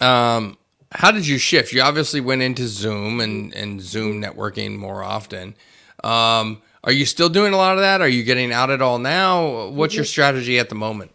um, 0.02 0.58
how 0.92 1.12
did 1.12 1.28
you 1.28 1.38
shift? 1.38 1.72
You 1.72 1.84
obviously 1.84 2.20
went 2.20 2.42
into 2.42 2.68
Zoom 2.68 3.20
and, 3.20 3.54
and 3.54 3.80
Zoom 3.80 4.20
networking 4.20 4.76
more 4.76 5.04
often. 5.04 5.56
Um, 6.04 6.64
are 6.84 6.92
you 6.92 7.06
still 7.06 7.30
doing 7.30 7.54
a 7.54 7.58
lot 7.58 7.76
of 7.76 7.80
that? 7.82 8.02
Are 8.02 8.08
you 8.08 8.24
getting 8.24 8.52
out 8.52 8.70
at 8.70 8.82
all 8.82 9.00
now? 9.00 9.70
What's 9.70 9.96
your 9.96 10.06
strategy 10.06 10.60
at 10.60 10.68
the 10.70 10.76
moment? 10.76 11.12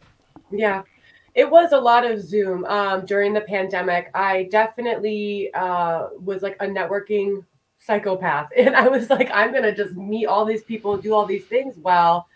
Yeah, 0.51 0.83
it 1.35 1.51
was 1.51 1.73
a 1.73 1.79
lot 1.79 2.11
of 2.11 2.23
Zoom 2.23 2.65
um, 2.65 3.05
during 3.05 3.35
the 3.35 3.43
pandemic. 3.43 4.11
I 4.15 4.49
definitely 4.51 5.53
uh, 5.53 6.09
was 6.19 6.43
like 6.43 6.57
a 6.61 6.67
networking 6.67 7.45
psychopath. 7.79 8.49
And 8.57 8.75
I 8.75 8.89
was 8.89 9.11
like, 9.11 9.31
I'm 9.33 9.51
going 9.51 9.63
to 9.63 9.75
just 9.75 9.95
meet 9.95 10.27
all 10.27 10.47
these 10.47 10.63
people, 10.63 10.97
do 10.97 11.13
all 11.13 11.27
these 11.27 11.45
things 11.45 11.77
while 11.77 12.29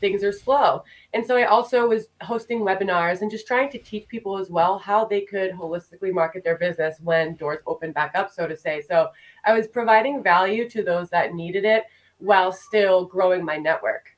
things 0.00 0.24
are 0.24 0.32
slow. 0.32 0.82
And 1.12 1.26
so 1.26 1.36
I 1.36 1.44
also 1.44 1.88
was 1.88 2.06
hosting 2.22 2.60
webinars 2.60 3.20
and 3.20 3.30
just 3.30 3.46
trying 3.46 3.68
to 3.70 3.78
teach 3.78 4.06
people 4.08 4.38
as 4.38 4.48
well 4.48 4.78
how 4.78 5.04
they 5.04 5.22
could 5.22 5.52
holistically 5.52 6.12
market 6.12 6.42
their 6.44 6.56
business 6.56 6.96
when 7.02 7.34
doors 7.34 7.60
open 7.66 7.92
back 7.92 8.12
up, 8.14 8.30
so 8.30 8.46
to 8.46 8.56
say. 8.56 8.80
So 8.80 9.08
I 9.44 9.52
was 9.52 9.66
providing 9.66 10.22
value 10.22 10.70
to 10.70 10.82
those 10.82 11.10
that 11.10 11.34
needed 11.34 11.64
it 11.64 11.84
while 12.18 12.52
still 12.52 13.04
growing 13.04 13.44
my 13.44 13.56
network. 13.56 14.16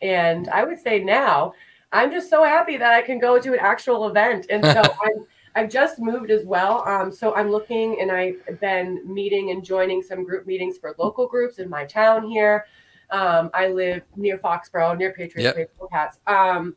And 0.00 0.48
I 0.48 0.64
would 0.64 0.78
say 0.78 1.02
now 1.02 1.52
I'm 1.92 2.10
just 2.10 2.28
so 2.30 2.44
happy 2.44 2.76
that 2.76 2.92
I 2.92 3.02
can 3.02 3.18
go 3.18 3.40
to 3.40 3.52
an 3.54 3.58
actual 3.60 4.08
event. 4.08 4.46
And 4.50 4.64
so 4.64 4.82
I'm 5.02 5.26
I've 5.54 5.70
just 5.70 5.98
moved 5.98 6.30
as 6.30 6.44
well. 6.44 6.86
Um, 6.86 7.10
so 7.10 7.34
I'm 7.34 7.50
looking 7.50 8.00
and 8.00 8.12
I've 8.12 8.60
been 8.60 9.02
meeting 9.12 9.50
and 9.50 9.64
joining 9.64 10.02
some 10.02 10.22
group 10.22 10.46
meetings 10.46 10.78
for 10.78 10.94
local 10.98 11.26
groups 11.26 11.58
in 11.58 11.68
my 11.68 11.84
town 11.84 12.28
here. 12.28 12.66
Um, 13.10 13.50
I 13.54 13.68
live 13.68 14.02
near 14.14 14.38
Foxborough, 14.38 14.96
near 14.96 15.12
Patriots, 15.12 15.58
yep. 15.58 15.70
Cats. 15.90 16.20
Um, 16.26 16.76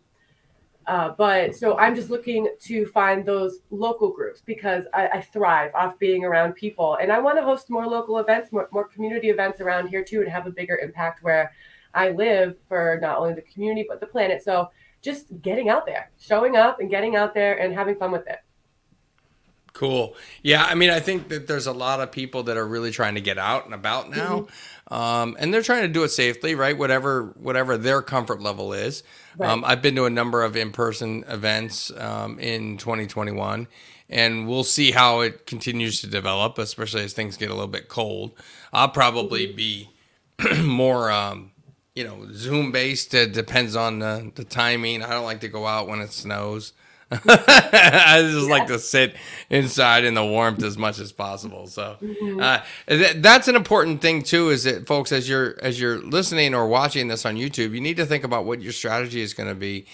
uh, 0.91 1.15
but 1.17 1.56
so 1.56 1.77
I'm 1.77 1.95
just 1.95 2.10
looking 2.10 2.49
to 2.63 2.86
find 2.88 3.25
those 3.25 3.60
local 3.69 4.12
groups 4.12 4.41
because 4.45 4.84
I, 4.93 5.08
I 5.08 5.21
thrive 5.21 5.71
off 5.73 5.97
being 5.99 6.25
around 6.25 6.51
people, 6.51 6.95
and 6.95 7.13
I 7.13 7.19
want 7.19 7.38
to 7.38 7.45
host 7.45 7.69
more 7.69 7.88
local 7.88 8.17
events, 8.17 8.51
more, 8.51 8.67
more 8.73 8.89
community 8.89 9.30
events 9.30 9.62
around 9.62 9.88
here 9.88 10.04
too, 10.04 10.19
and 10.19 10.30
have 10.30 10.47
a 10.47 10.51
bigger 10.51 10.77
impact 10.80 11.23
where 11.23 11.54
I 11.93 12.10
live 12.10 12.58
for 12.67 12.99
not 13.01 13.19
only 13.19 13.34
the 13.34 13.41
community 13.41 13.86
but 13.88 14.01
the 14.01 14.06
planet. 14.06 14.43
So 14.43 14.69
just 15.01 15.27
getting 15.41 15.69
out 15.69 15.86
there, 15.86 16.12
showing 16.19 16.58
up, 16.58 16.82
and 16.82 16.89
getting 16.89 17.15
out 17.15 17.34
there 17.34 17.58
and 17.60 17.73
having 17.73 17.95
fun 17.95 18.12
with 18.12 18.27
it. 18.27 18.39
Cool. 19.73 20.15
Yeah, 20.43 20.63
I 20.63 20.75
mean, 20.75 20.89
I 20.89 20.99
think 20.99 21.29
that 21.29 21.47
there's 21.47 21.65
a 21.65 21.71
lot 21.71 22.01
of 22.01 22.12
people 22.12 22.43
that 22.43 22.57
are 22.57 22.67
really 22.67 22.91
trying 22.91 23.15
to 23.15 23.21
get 23.21 23.38
out 23.38 23.65
and 23.65 23.73
about 23.73 24.10
now, 24.10 24.41
mm-hmm. 24.41 24.93
um, 24.93 25.38
and 25.39 25.53
they're 25.53 25.62
trying 25.62 25.84
to 25.84 25.88
do 25.88 26.03
it 26.03 26.10
safely, 26.10 26.55
right? 26.55 26.77
Whatever 26.77 27.34
whatever 27.39 27.77
their 27.77 28.01
comfort 28.01 28.41
level 28.41 28.73
is. 28.73 29.01
Right. 29.38 29.49
Um, 29.49 29.63
I've 29.65 29.81
been 29.81 29.95
to 29.95 30.05
a 30.05 30.10
number 30.10 30.43
of 30.43 30.57
in-person 30.57 31.23
events 31.27 31.91
um, 31.97 32.38
in 32.38 32.77
2021, 32.77 33.67
and 34.10 34.47
we'll 34.47 34.65
see 34.65 34.91
how 34.91 35.21
it 35.21 35.45
continues 35.45 36.01
to 36.01 36.07
develop, 36.07 36.57
especially 36.57 37.03
as 37.03 37.13
things 37.13 37.38
get 37.38 37.49
a 37.49 37.53
little 37.53 37.67
bit 37.67 37.88
cold. 37.88 38.34
I'll 38.73 38.89
probably 38.89 39.47
mm-hmm. 39.47 39.55
be 39.55 39.89
more, 40.63 41.10
um, 41.10 41.51
you 41.95 42.03
know, 42.03 42.27
Zoom 42.34 42.71
based. 42.71 43.13
It 43.13 43.31
depends 43.31 43.75
on 43.75 43.99
the, 43.99 44.31
the 44.36 44.43
timing. 44.43 45.01
I 45.01 45.12
don't 45.12 45.23
like 45.23 45.41
to 45.41 45.47
go 45.47 45.65
out 45.65 45.88
when 45.88 46.01
it 46.01 46.12
snows. 46.12 46.73
I 47.28 48.21
just 48.21 48.47
yeah. 48.47 48.52
like 48.52 48.67
to 48.67 48.80
sit 48.80 49.17
inside 49.50 50.06
in 50.06 50.13
the 50.13 50.26
warmth 50.26 50.63
as 50.63 50.78
much 50.78 50.97
as 50.97 51.12
possible. 51.12 51.67
So 51.67 51.97
mm-hmm. 52.02 52.39
uh, 52.39 52.62
th- 52.88 53.17
that's 53.17 53.50
an 53.50 53.58
important 53.58 54.02
thing 54.02 54.24
too. 54.24 54.50
Is 54.50 54.63
that 54.63 54.88
folks, 54.88 55.12
as 55.12 55.28
you're 55.28 55.62
as 55.62 55.80
you're 55.80 56.00
listening 56.00 56.56
or 56.56 56.67
watching 56.67 57.10
this 57.10 57.26
on 57.26 57.36
YouTube, 57.36 57.74
you 57.74 57.82
need 57.82 57.97
to 57.97 58.06
think 58.06 58.24
about 58.24 58.45
what 58.45 58.62
your 58.62 58.71
strategy 58.71 59.21
is 59.21 59.34
going 59.34 59.50
to 59.50 59.56
be 59.56 59.88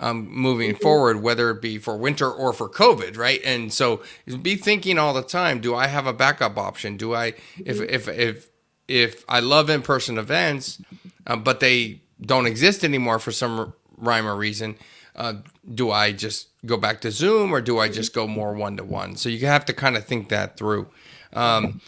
um, 0.00 0.28
moving 0.28 0.72
mm-hmm. 0.72 0.82
forward, 0.82 1.22
whether 1.22 1.50
it 1.50 1.62
be 1.62 1.78
for 1.78 1.96
winter 1.96 2.28
or 2.28 2.52
for 2.52 2.68
COVID, 2.68 3.16
right? 3.16 3.40
And 3.44 3.72
so 3.72 4.02
be 4.42 4.56
thinking 4.56 4.98
all 4.98 5.14
the 5.14 5.22
time: 5.22 5.60
Do 5.60 5.76
I 5.76 5.86
have 5.86 6.08
a 6.08 6.12
backup 6.12 6.58
option? 6.58 6.96
Do 6.96 7.14
I, 7.14 7.32
mm-hmm. 7.32 7.62
if 7.66 7.80
if 7.80 8.08
if 8.08 8.50
if 8.88 9.24
I 9.28 9.38
love 9.38 9.70
in 9.70 9.82
person 9.82 10.18
events, 10.18 10.82
uh, 11.24 11.36
but 11.36 11.60
they 11.60 12.02
don't 12.20 12.46
exist 12.46 12.82
anymore 12.82 13.20
for 13.20 13.30
some 13.30 13.74
rhyme 13.96 14.26
or 14.26 14.34
reason? 14.34 14.76
Uh, 15.16 15.34
do 15.72 15.90
I 15.90 16.12
just 16.12 16.48
go 16.66 16.76
back 16.76 17.00
to 17.02 17.10
Zoom 17.10 17.52
or 17.52 17.60
do 17.60 17.78
I 17.78 17.88
just 17.88 18.14
go 18.14 18.26
more 18.26 18.52
one 18.52 18.76
to 18.78 18.84
one? 18.84 19.16
So 19.16 19.28
you 19.28 19.46
have 19.46 19.64
to 19.66 19.72
kind 19.72 19.96
of 19.96 20.04
think 20.04 20.28
that 20.30 20.56
through. 20.56 20.88
Um, 21.32 21.80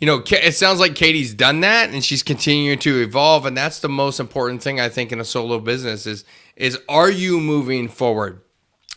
you 0.00 0.06
know, 0.06 0.22
it 0.26 0.54
sounds 0.54 0.78
like 0.78 0.94
Katie's 0.94 1.34
done 1.34 1.60
that 1.60 1.90
and 1.90 2.04
she's 2.04 2.22
continuing 2.22 2.78
to 2.80 3.00
evolve, 3.00 3.46
and 3.46 3.56
that's 3.56 3.80
the 3.80 3.88
most 3.88 4.20
important 4.20 4.62
thing 4.62 4.78
I 4.80 4.88
think 4.88 5.12
in 5.12 5.20
a 5.20 5.24
solo 5.24 5.58
business 5.58 6.06
is 6.06 6.24
is 6.56 6.78
are 6.88 7.10
you 7.10 7.40
moving 7.40 7.88
forward? 7.88 8.42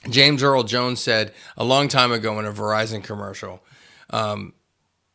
James 0.09 0.41
Earl 0.43 0.63
Jones 0.63 0.99
said 0.99 1.33
a 1.57 1.63
long 1.63 1.87
time 1.87 2.11
ago 2.11 2.39
in 2.39 2.45
a 2.45 2.51
Verizon 2.51 3.03
commercial, 3.03 3.63
um, 4.09 4.53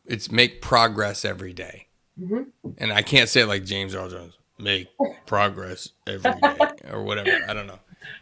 "It's 0.07 0.31
make 0.31 0.61
progress 0.61 1.25
every 1.25 1.53
day. 1.53 1.87
Mm-hmm. 2.19 2.71
and 2.79 2.93
I 2.95 3.03
can't 3.03 3.29
say 3.29 3.43
it 3.43 3.47
like 3.47 3.67
James 3.67 3.95
Earl 3.95 4.09
Jones, 4.09 4.39
make 4.59 4.89
progress 5.27 5.91
every 6.07 6.33
day 6.33 6.71
or 6.91 7.03
whatever. 7.03 7.45
I 7.47 7.53
don't 7.53 7.67
know. 7.67 7.79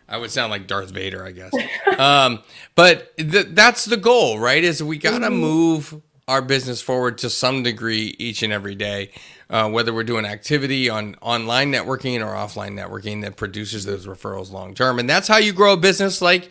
I 0.09 0.19
would 0.19 0.31
sound 0.31 0.51
like 0.51 0.67
Darth 0.67 0.91
Vader, 0.91 1.25
I 1.25 1.33
guess. 1.33 1.53
um, 1.99 2.43
but 2.75 3.17
th- 3.17 3.49
that's 3.51 3.85
the 3.85 3.97
goal, 3.97 4.39
right? 4.39 4.63
Is 4.63 4.83
we 4.83 4.99
got 4.99 5.19
to 5.19 5.27
mm-hmm. 5.27 5.37
move 5.37 6.03
our 6.29 6.43
business 6.43 6.81
forward 6.81 7.19
to 7.19 7.31
some 7.31 7.63
degree 7.63 8.15
each 8.19 8.43
and 8.43 8.53
every 8.53 8.75
day, 8.75 9.11
uh, 9.51 9.69
whether 9.69 9.93
we're 9.93 10.05
doing 10.05 10.25
activity 10.25 10.89
on 10.89 11.17
online 11.21 11.73
networking 11.73 12.21
or 12.21 12.35
offline 12.35 12.73
networking 12.73 13.23
that 13.23 13.37
produces 13.37 13.85
those 13.85 14.07
referrals 14.07 14.51
long 14.51 14.75
term. 14.75 14.99
And 14.99 15.09
that's 15.09 15.29
how 15.29 15.37
you 15.37 15.53
grow 15.53 15.75
a 15.75 15.77
business 15.77 16.23
like 16.23 16.51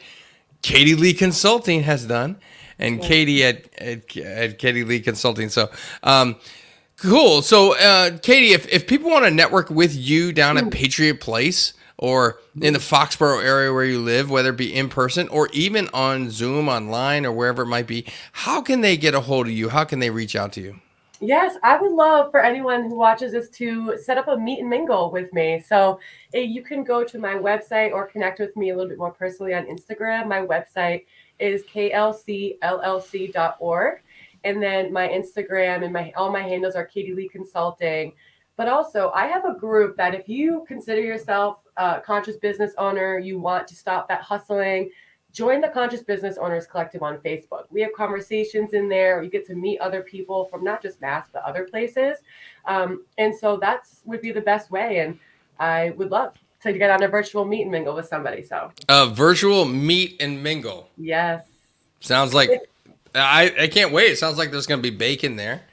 Katie 0.62 0.96
Lee 0.96 1.14
Consulting 1.14 1.84
has 1.84 2.06
done, 2.06 2.38
and 2.80 3.02
yeah. 3.02 3.08
Katie 3.08 3.44
at, 3.44 3.82
at, 3.82 4.18
at 4.18 4.60
Katie 4.60 4.84
Lee 4.84 5.00
Consulting. 5.00 5.50
So, 5.50 5.70
um, 6.04 6.38
cool. 6.98 7.42
So, 7.42 7.76
uh, 7.78 8.18
Katie, 8.20 8.54
if, 8.54 8.68
if 8.70 8.88
people 8.88 9.10
want 9.10 9.26
to 9.26 9.32
network 9.32 9.70
with 9.70 9.96
you 9.96 10.32
down 10.32 10.58
at 10.58 10.66
mm. 10.66 10.72
Patriot 10.72 11.20
Place, 11.20 11.74
or 12.04 12.38
in 12.60 12.74
the 12.74 12.80
Foxborough 12.80 13.42
area 13.42 13.72
where 13.72 13.86
you 13.86 13.98
live, 13.98 14.30
whether 14.30 14.50
it 14.50 14.58
be 14.58 14.74
in 14.74 14.90
person 14.90 15.30
or 15.30 15.48
even 15.54 15.88
on 15.94 16.30
Zoom, 16.30 16.68
online, 16.68 17.26
or 17.26 17.32
wherever 17.32 17.62
it 17.62 17.68
might 17.68 17.88
be, 17.88 18.06
how 18.34 18.62
can 18.62 18.82
they 18.82 18.98
get 18.98 19.16
a 19.16 19.22
hold 19.22 19.48
of 19.48 19.54
you? 19.54 19.70
How 19.70 19.86
can 19.86 20.00
they 20.00 20.10
reach 20.10 20.36
out 20.36 20.52
to 20.54 20.62
you? 20.62 20.82
Yes, 21.22 21.56
I 21.64 21.80
would 21.80 21.94
love 21.94 22.30
for 22.30 22.42
anyone 22.42 22.90
who 22.90 22.96
watches 22.96 23.32
this 23.32 23.48
to 23.52 23.98
set 23.98 24.18
up 24.18 24.28
a 24.28 24.36
meet 24.36 24.60
and 24.60 24.70
mingle 24.70 25.12
with 25.12 25.32
me. 25.32 25.64
So 25.66 26.02
you 26.34 26.62
can 26.62 26.84
go 26.84 27.06
to 27.06 27.18
my 27.18 27.36
website 27.36 27.94
or 27.94 28.06
connect 28.06 28.42
with 28.42 28.54
me 28.58 28.72
a 28.72 28.76
little 28.76 28.90
bit 28.90 28.98
more 28.98 29.14
personally 29.14 29.54
on 29.54 29.64
Instagram. 29.68 30.28
My 30.28 30.46
website 30.46 31.06
is 31.40 31.64
klcllc.org. 31.64 32.60
And 34.44 34.62
then 34.62 34.92
my 34.92 35.08
Instagram 35.08 35.86
and 35.86 35.94
my 35.94 36.12
all 36.18 36.30
my 36.34 36.42
handles 36.42 36.76
are 36.76 36.84
Katie 36.84 37.14
Lee 37.14 37.30
Consulting. 37.30 38.12
But 38.56 38.68
also, 38.68 39.12
I 39.16 39.28
have 39.28 39.46
a 39.46 39.54
group 39.54 39.98
that 39.98 40.14
if 40.14 40.30
you 40.30 40.64
consider 40.68 41.02
yourself 41.02 41.60
a 41.78 42.02
conscious 42.02 42.38
business 42.38 42.74
owner, 42.78 43.18
you 43.18 43.40
want 43.40 43.68
to 43.70 43.76
stop 43.76 44.08
that 44.10 44.22
hustling, 44.22 44.92
join 45.32 45.60
the 45.60 45.68
Conscious 45.68 46.04
Business 46.04 46.38
Owners 46.38 46.68
Collective 46.68 47.02
on 47.02 47.18
Facebook. 47.18 47.64
We 47.72 47.82
have 47.82 47.92
conversations 47.94 48.74
in 48.74 48.88
there. 48.88 49.24
You 49.24 49.30
get 49.30 49.46
to 49.48 49.56
meet 49.56 49.80
other 49.80 50.02
people 50.02 50.46
from 50.46 50.64
not 50.64 50.82
just 50.82 51.02
Mass, 51.02 51.28
but 51.34 51.42
other 51.44 51.66
places. 51.66 52.20
Um, 52.66 53.04
and 53.18 53.36
so 53.36 53.58
that's 53.58 54.02
would 54.06 54.22
be 54.22 54.32
the 54.32 54.42
best 54.42 54.70
way. 54.70 55.00
And 55.00 55.18
I 55.60 55.90
would 55.92 56.12
love 56.12 56.36
to 56.62 56.72
get 56.74 56.92
on 56.92 57.04
a 57.04 57.08
virtual 57.08 57.44
meet 57.44 57.64
and 57.64 57.72
mingle 57.72 57.96
with 57.96 58.08
somebody. 58.08 58.44
So 58.44 58.72
a 58.88 59.08
virtual 59.08 59.66
meet 59.66 60.22
and 60.22 60.42
mingle. 60.42 60.90
Yes. 60.98 61.46
Sounds 62.00 62.34
like 62.34 62.50
I, 63.16 63.54
I 63.60 63.68
can't 63.68 63.92
wait. 63.92 64.12
It 64.12 64.18
sounds 64.18 64.38
like 64.38 64.52
there's 64.52 64.68
going 64.68 64.82
to 64.82 64.92
be 64.92 64.96
bacon 64.96 65.36
there. 65.36 65.64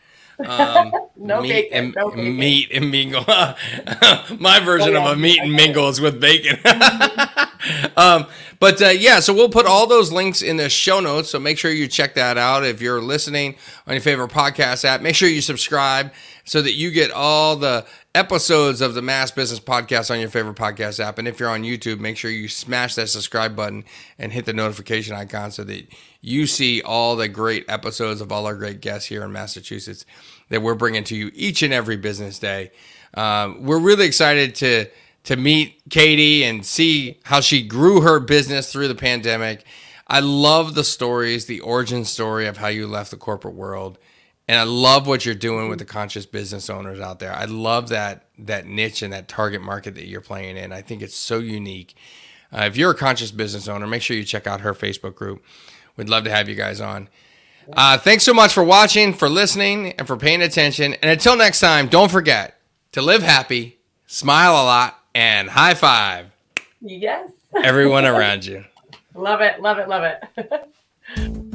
Um, 0.46 0.92
no 1.16 1.40
meat 1.40 1.48
bacon. 1.48 1.78
And, 1.78 1.94
no 1.94 2.10
bacon. 2.10 2.36
Meat 2.36 2.68
and 2.72 2.90
mingle. 2.90 3.24
My 4.38 4.60
version 4.60 4.96
oh, 4.96 5.00
yeah. 5.00 5.10
of 5.10 5.16
a 5.16 5.20
meat 5.20 5.40
and 5.40 5.52
mingle 5.52 5.88
is 5.88 6.00
with 6.00 6.20
bacon. 6.20 6.58
um, 7.96 8.26
but 8.58 8.80
uh, 8.82 8.88
yeah, 8.88 9.20
so 9.20 9.32
we'll 9.32 9.48
put 9.48 9.66
all 9.66 9.86
those 9.86 10.12
links 10.12 10.42
in 10.42 10.56
the 10.56 10.68
show 10.68 11.00
notes. 11.00 11.30
So 11.30 11.38
make 11.38 11.58
sure 11.58 11.70
you 11.70 11.88
check 11.88 12.14
that 12.14 12.36
out. 12.38 12.64
If 12.64 12.80
you're 12.82 13.00
listening 13.00 13.56
on 13.86 13.94
your 13.94 14.02
favorite 14.02 14.30
podcast 14.30 14.84
app, 14.84 15.00
make 15.00 15.14
sure 15.14 15.28
you 15.28 15.40
subscribe 15.40 16.12
so 16.44 16.60
that 16.62 16.72
you 16.72 16.90
get 16.90 17.10
all 17.10 17.56
the 17.56 17.86
episodes 18.14 18.80
of 18.80 18.94
the 18.94 19.02
Mass 19.02 19.30
Business 19.30 19.60
Podcast 19.60 20.10
on 20.10 20.20
your 20.20 20.28
favorite 20.28 20.56
podcast 20.56 20.98
app. 21.00 21.18
And 21.18 21.28
if 21.28 21.38
you're 21.38 21.48
on 21.48 21.62
YouTube, 21.62 22.00
make 22.00 22.16
sure 22.16 22.30
you 22.30 22.48
smash 22.48 22.96
that 22.96 23.08
subscribe 23.08 23.54
button 23.54 23.84
and 24.18 24.32
hit 24.32 24.46
the 24.46 24.52
notification 24.52 25.14
icon 25.14 25.52
so 25.52 25.64
that 25.64 25.86
you 26.20 26.46
see 26.46 26.82
all 26.82 27.16
the 27.16 27.28
great 27.28 27.64
episodes 27.68 28.20
of 28.20 28.30
all 28.30 28.46
our 28.46 28.54
great 28.54 28.80
guests 28.80 29.08
here 29.08 29.24
in 29.24 29.32
Massachusetts 29.32 30.04
that 30.50 30.62
we're 30.62 30.74
bringing 30.74 31.04
to 31.04 31.16
you 31.16 31.30
each 31.34 31.62
and 31.62 31.72
every 31.72 31.96
business 31.96 32.38
day. 32.38 32.70
Um, 33.14 33.62
we're 33.64 33.78
really 33.78 34.06
excited 34.06 34.54
to 34.56 34.86
to 35.22 35.36
meet 35.36 35.82
Katie 35.90 36.44
and 36.44 36.64
see 36.64 37.20
how 37.24 37.40
she 37.40 37.62
grew 37.62 38.00
her 38.00 38.20
business 38.20 38.72
through 38.72 38.88
the 38.88 38.94
pandemic. 38.94 39.64
I 40.06 40.20
love 40.20 40.74
the 40.74 40.82
stories, 40.82 41.44
the 41.44 41.60
origin 41.60 42.04
story 42.04 42.46
of 42.46 42.56
how 42.56 42.68
you 42.68 42.86
left 42.86 43.10
the 43.10 43.18
corporate 43.18 43.54
world. 43.54 43.98
And 44.48 44.58
I 44.58 44.64
love 44.64 45.06
what 45.06 45.24
you're 45.24 45.34
doing 45.34 45.68
with 45.68 45.78
the 45.78 45.84
conscious 45.84 46.26
business 46.26 46.68
owners 46.68 46.98
out 46.98 47.20
there. 47.20 47.32
I 47.32 47.44
love 47.44 47.90
that 47.90 48.24
that 48.38 48.66
niche 48.66 49.02
and 49.02 49.12
that 49.12 49.28
target 49.28 49.62
market 49.62 49.94
that 49.94 50.06
you're 50.06 50.20
playing 50.20 50.56
in. 50.56 50.72
I 50.72 50.82
think 50.82 51.02
it's 51.02 51.14
so 51.14 51.38
unique. 51.38 51.94
Uh, 52.52 52.62
if 52.62 52.76
you're 52.76 52.90
a 52.90 52.96
conscious 52.96 53.30
business 53.30 53.68
owner, 53.68 53.86
make 53.86 54.02
sure 54.02 54.16
you 54.16 54.24
check 54.24 54.46
out 54.46 54.62
her 54.62 54.74
Facebook 54.74 55.14
group. 55.14 55.44
We'd 55.96 56.08
love 56.08 56.24
to 56.24 56.30
have 56.30 56.48
you 56.48 56.54
guys 56.54 56.80
on. 56.80 57.08
Uh, 57.72 57.98
thanks 57.98 58.24
so 58.24 58.34
much 58.34 58.52
for 58.52 58.64
watching, 58.64 59.12
for 59.14 59.28
listening, 59.28 59.92
and 59.92 60.06
for 60.06 60.16
paying 60.16 60.42
attention. 60.42 60.94
And 60.94 61.10
until 61.10 61.36
next 61.36 61.60
time, 61.60 61.88
don't 61.88 62.10
forget 62.10 62.58
to 62.92 63.02
live 63.02 63.22
happy, 63.22 63.78
smile 64.06 64.52
a 64.52 64.64
lot, 64.64 64.98
and 65.14 65.48
high 65.48 65.74
five 65.74 66.26
Yes. 66.80 67.30
everyone 67.62 68.06
around 68.06 68.44
you. 68.44 68.64
love 69.14 69.40
it. 69.40 69.60
Love 69.60 69.78
it. 69.78 69.88
Love 69.88 70.02
it. 70.04 71.40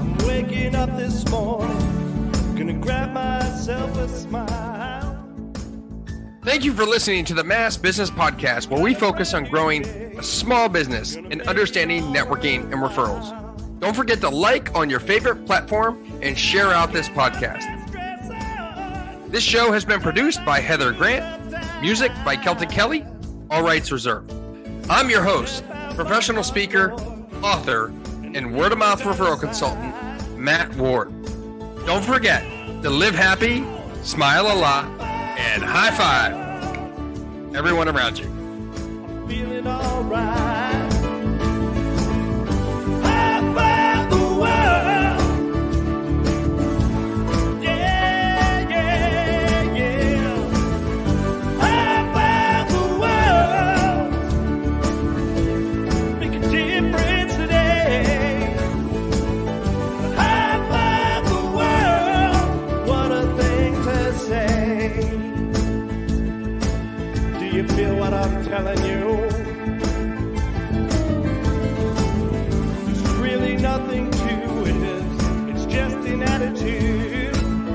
I'm 0.00 0.74
up 0.74 0.96
this 0.96 1.28
morning, 1.28 2.32
gonna 2.56 2.72
grab 2.74 3.12
myself 3.12 3.96
a 3.98 4.08
smile. 4.08 4.81
Thank 6.44 6.64
you 6.64 6.72
for 6.72 6.84
listening 6.84 7.24
to 7.26 7.34
the 7.34 7.44
Mass 7.44 7.76
Business 7.76 8.10
Podcast, 8.10 8.68
where 8.68 8.82
we 8.82 8.94
focus 8.94 9.32
on 9.32 9.44
growing 9.44 9.86
a 10.18 10.24
small 10.24 10.68
business 10.68 11.14
and 11.14 11.40
understanding 11.42 12.02
networking 12.04 12.64
and 12.64 12.82
referrals. 12.82 13.30
Don't 13.78 13.94
forget 13.94 14.20
to 14.22 14.28
like 14.28 14.74
on 14.74 14.90
your 14.90 14.98
favorite 14.98 15.46
platform 15.46 16.04
and 16.20 16.36
share 16.36 16.72
out 16.72 16.92
this 16.92 17.08
podcast. 17.08 17.62
This 19.30 19.44
show 19.44 19.70
has 19.70 19.84
been 19.84 20.00
produced 20.00 20.44
by 20.44 20.58
Heather 20.58 20.90
Grant, 20.90 21.80
music 21.80 22.10
by 22.24 22.34
Celtic 22.34 22.70
Kelly, 22.70 23.06
all 23.48 23.62
rights 23.62 23.92
reserved. 23.92 24.32
I'm 24.90 25.10
your 25.10 25.22
host, 25.22 25.62
professional 25.94 26.42
speaker, 26.42 26.92
author, 27.44 27.92
and 28.34 28.56
word 28.56 28.72
of 28.72 28.78
mouth 28.78 29.00
referral 29.02 29.38
consultant, 29.38 29.94
Matt 30.36 30.74
Ward. 30.74 31.12
Don't 31.86 32.04
forget 32.04 32.42
to 32.82 32.90
live 32.90 33.14
happy, 33.14 33.64
smile 34.02 34.46
a 34.46 34.58
lot, 34.58 35.11
and 35.38 35.62
high 35.62 35.90
five 35.90 36.34
everyone 37.54 37.88
around 37.88 38.18
you. 38.18 38.28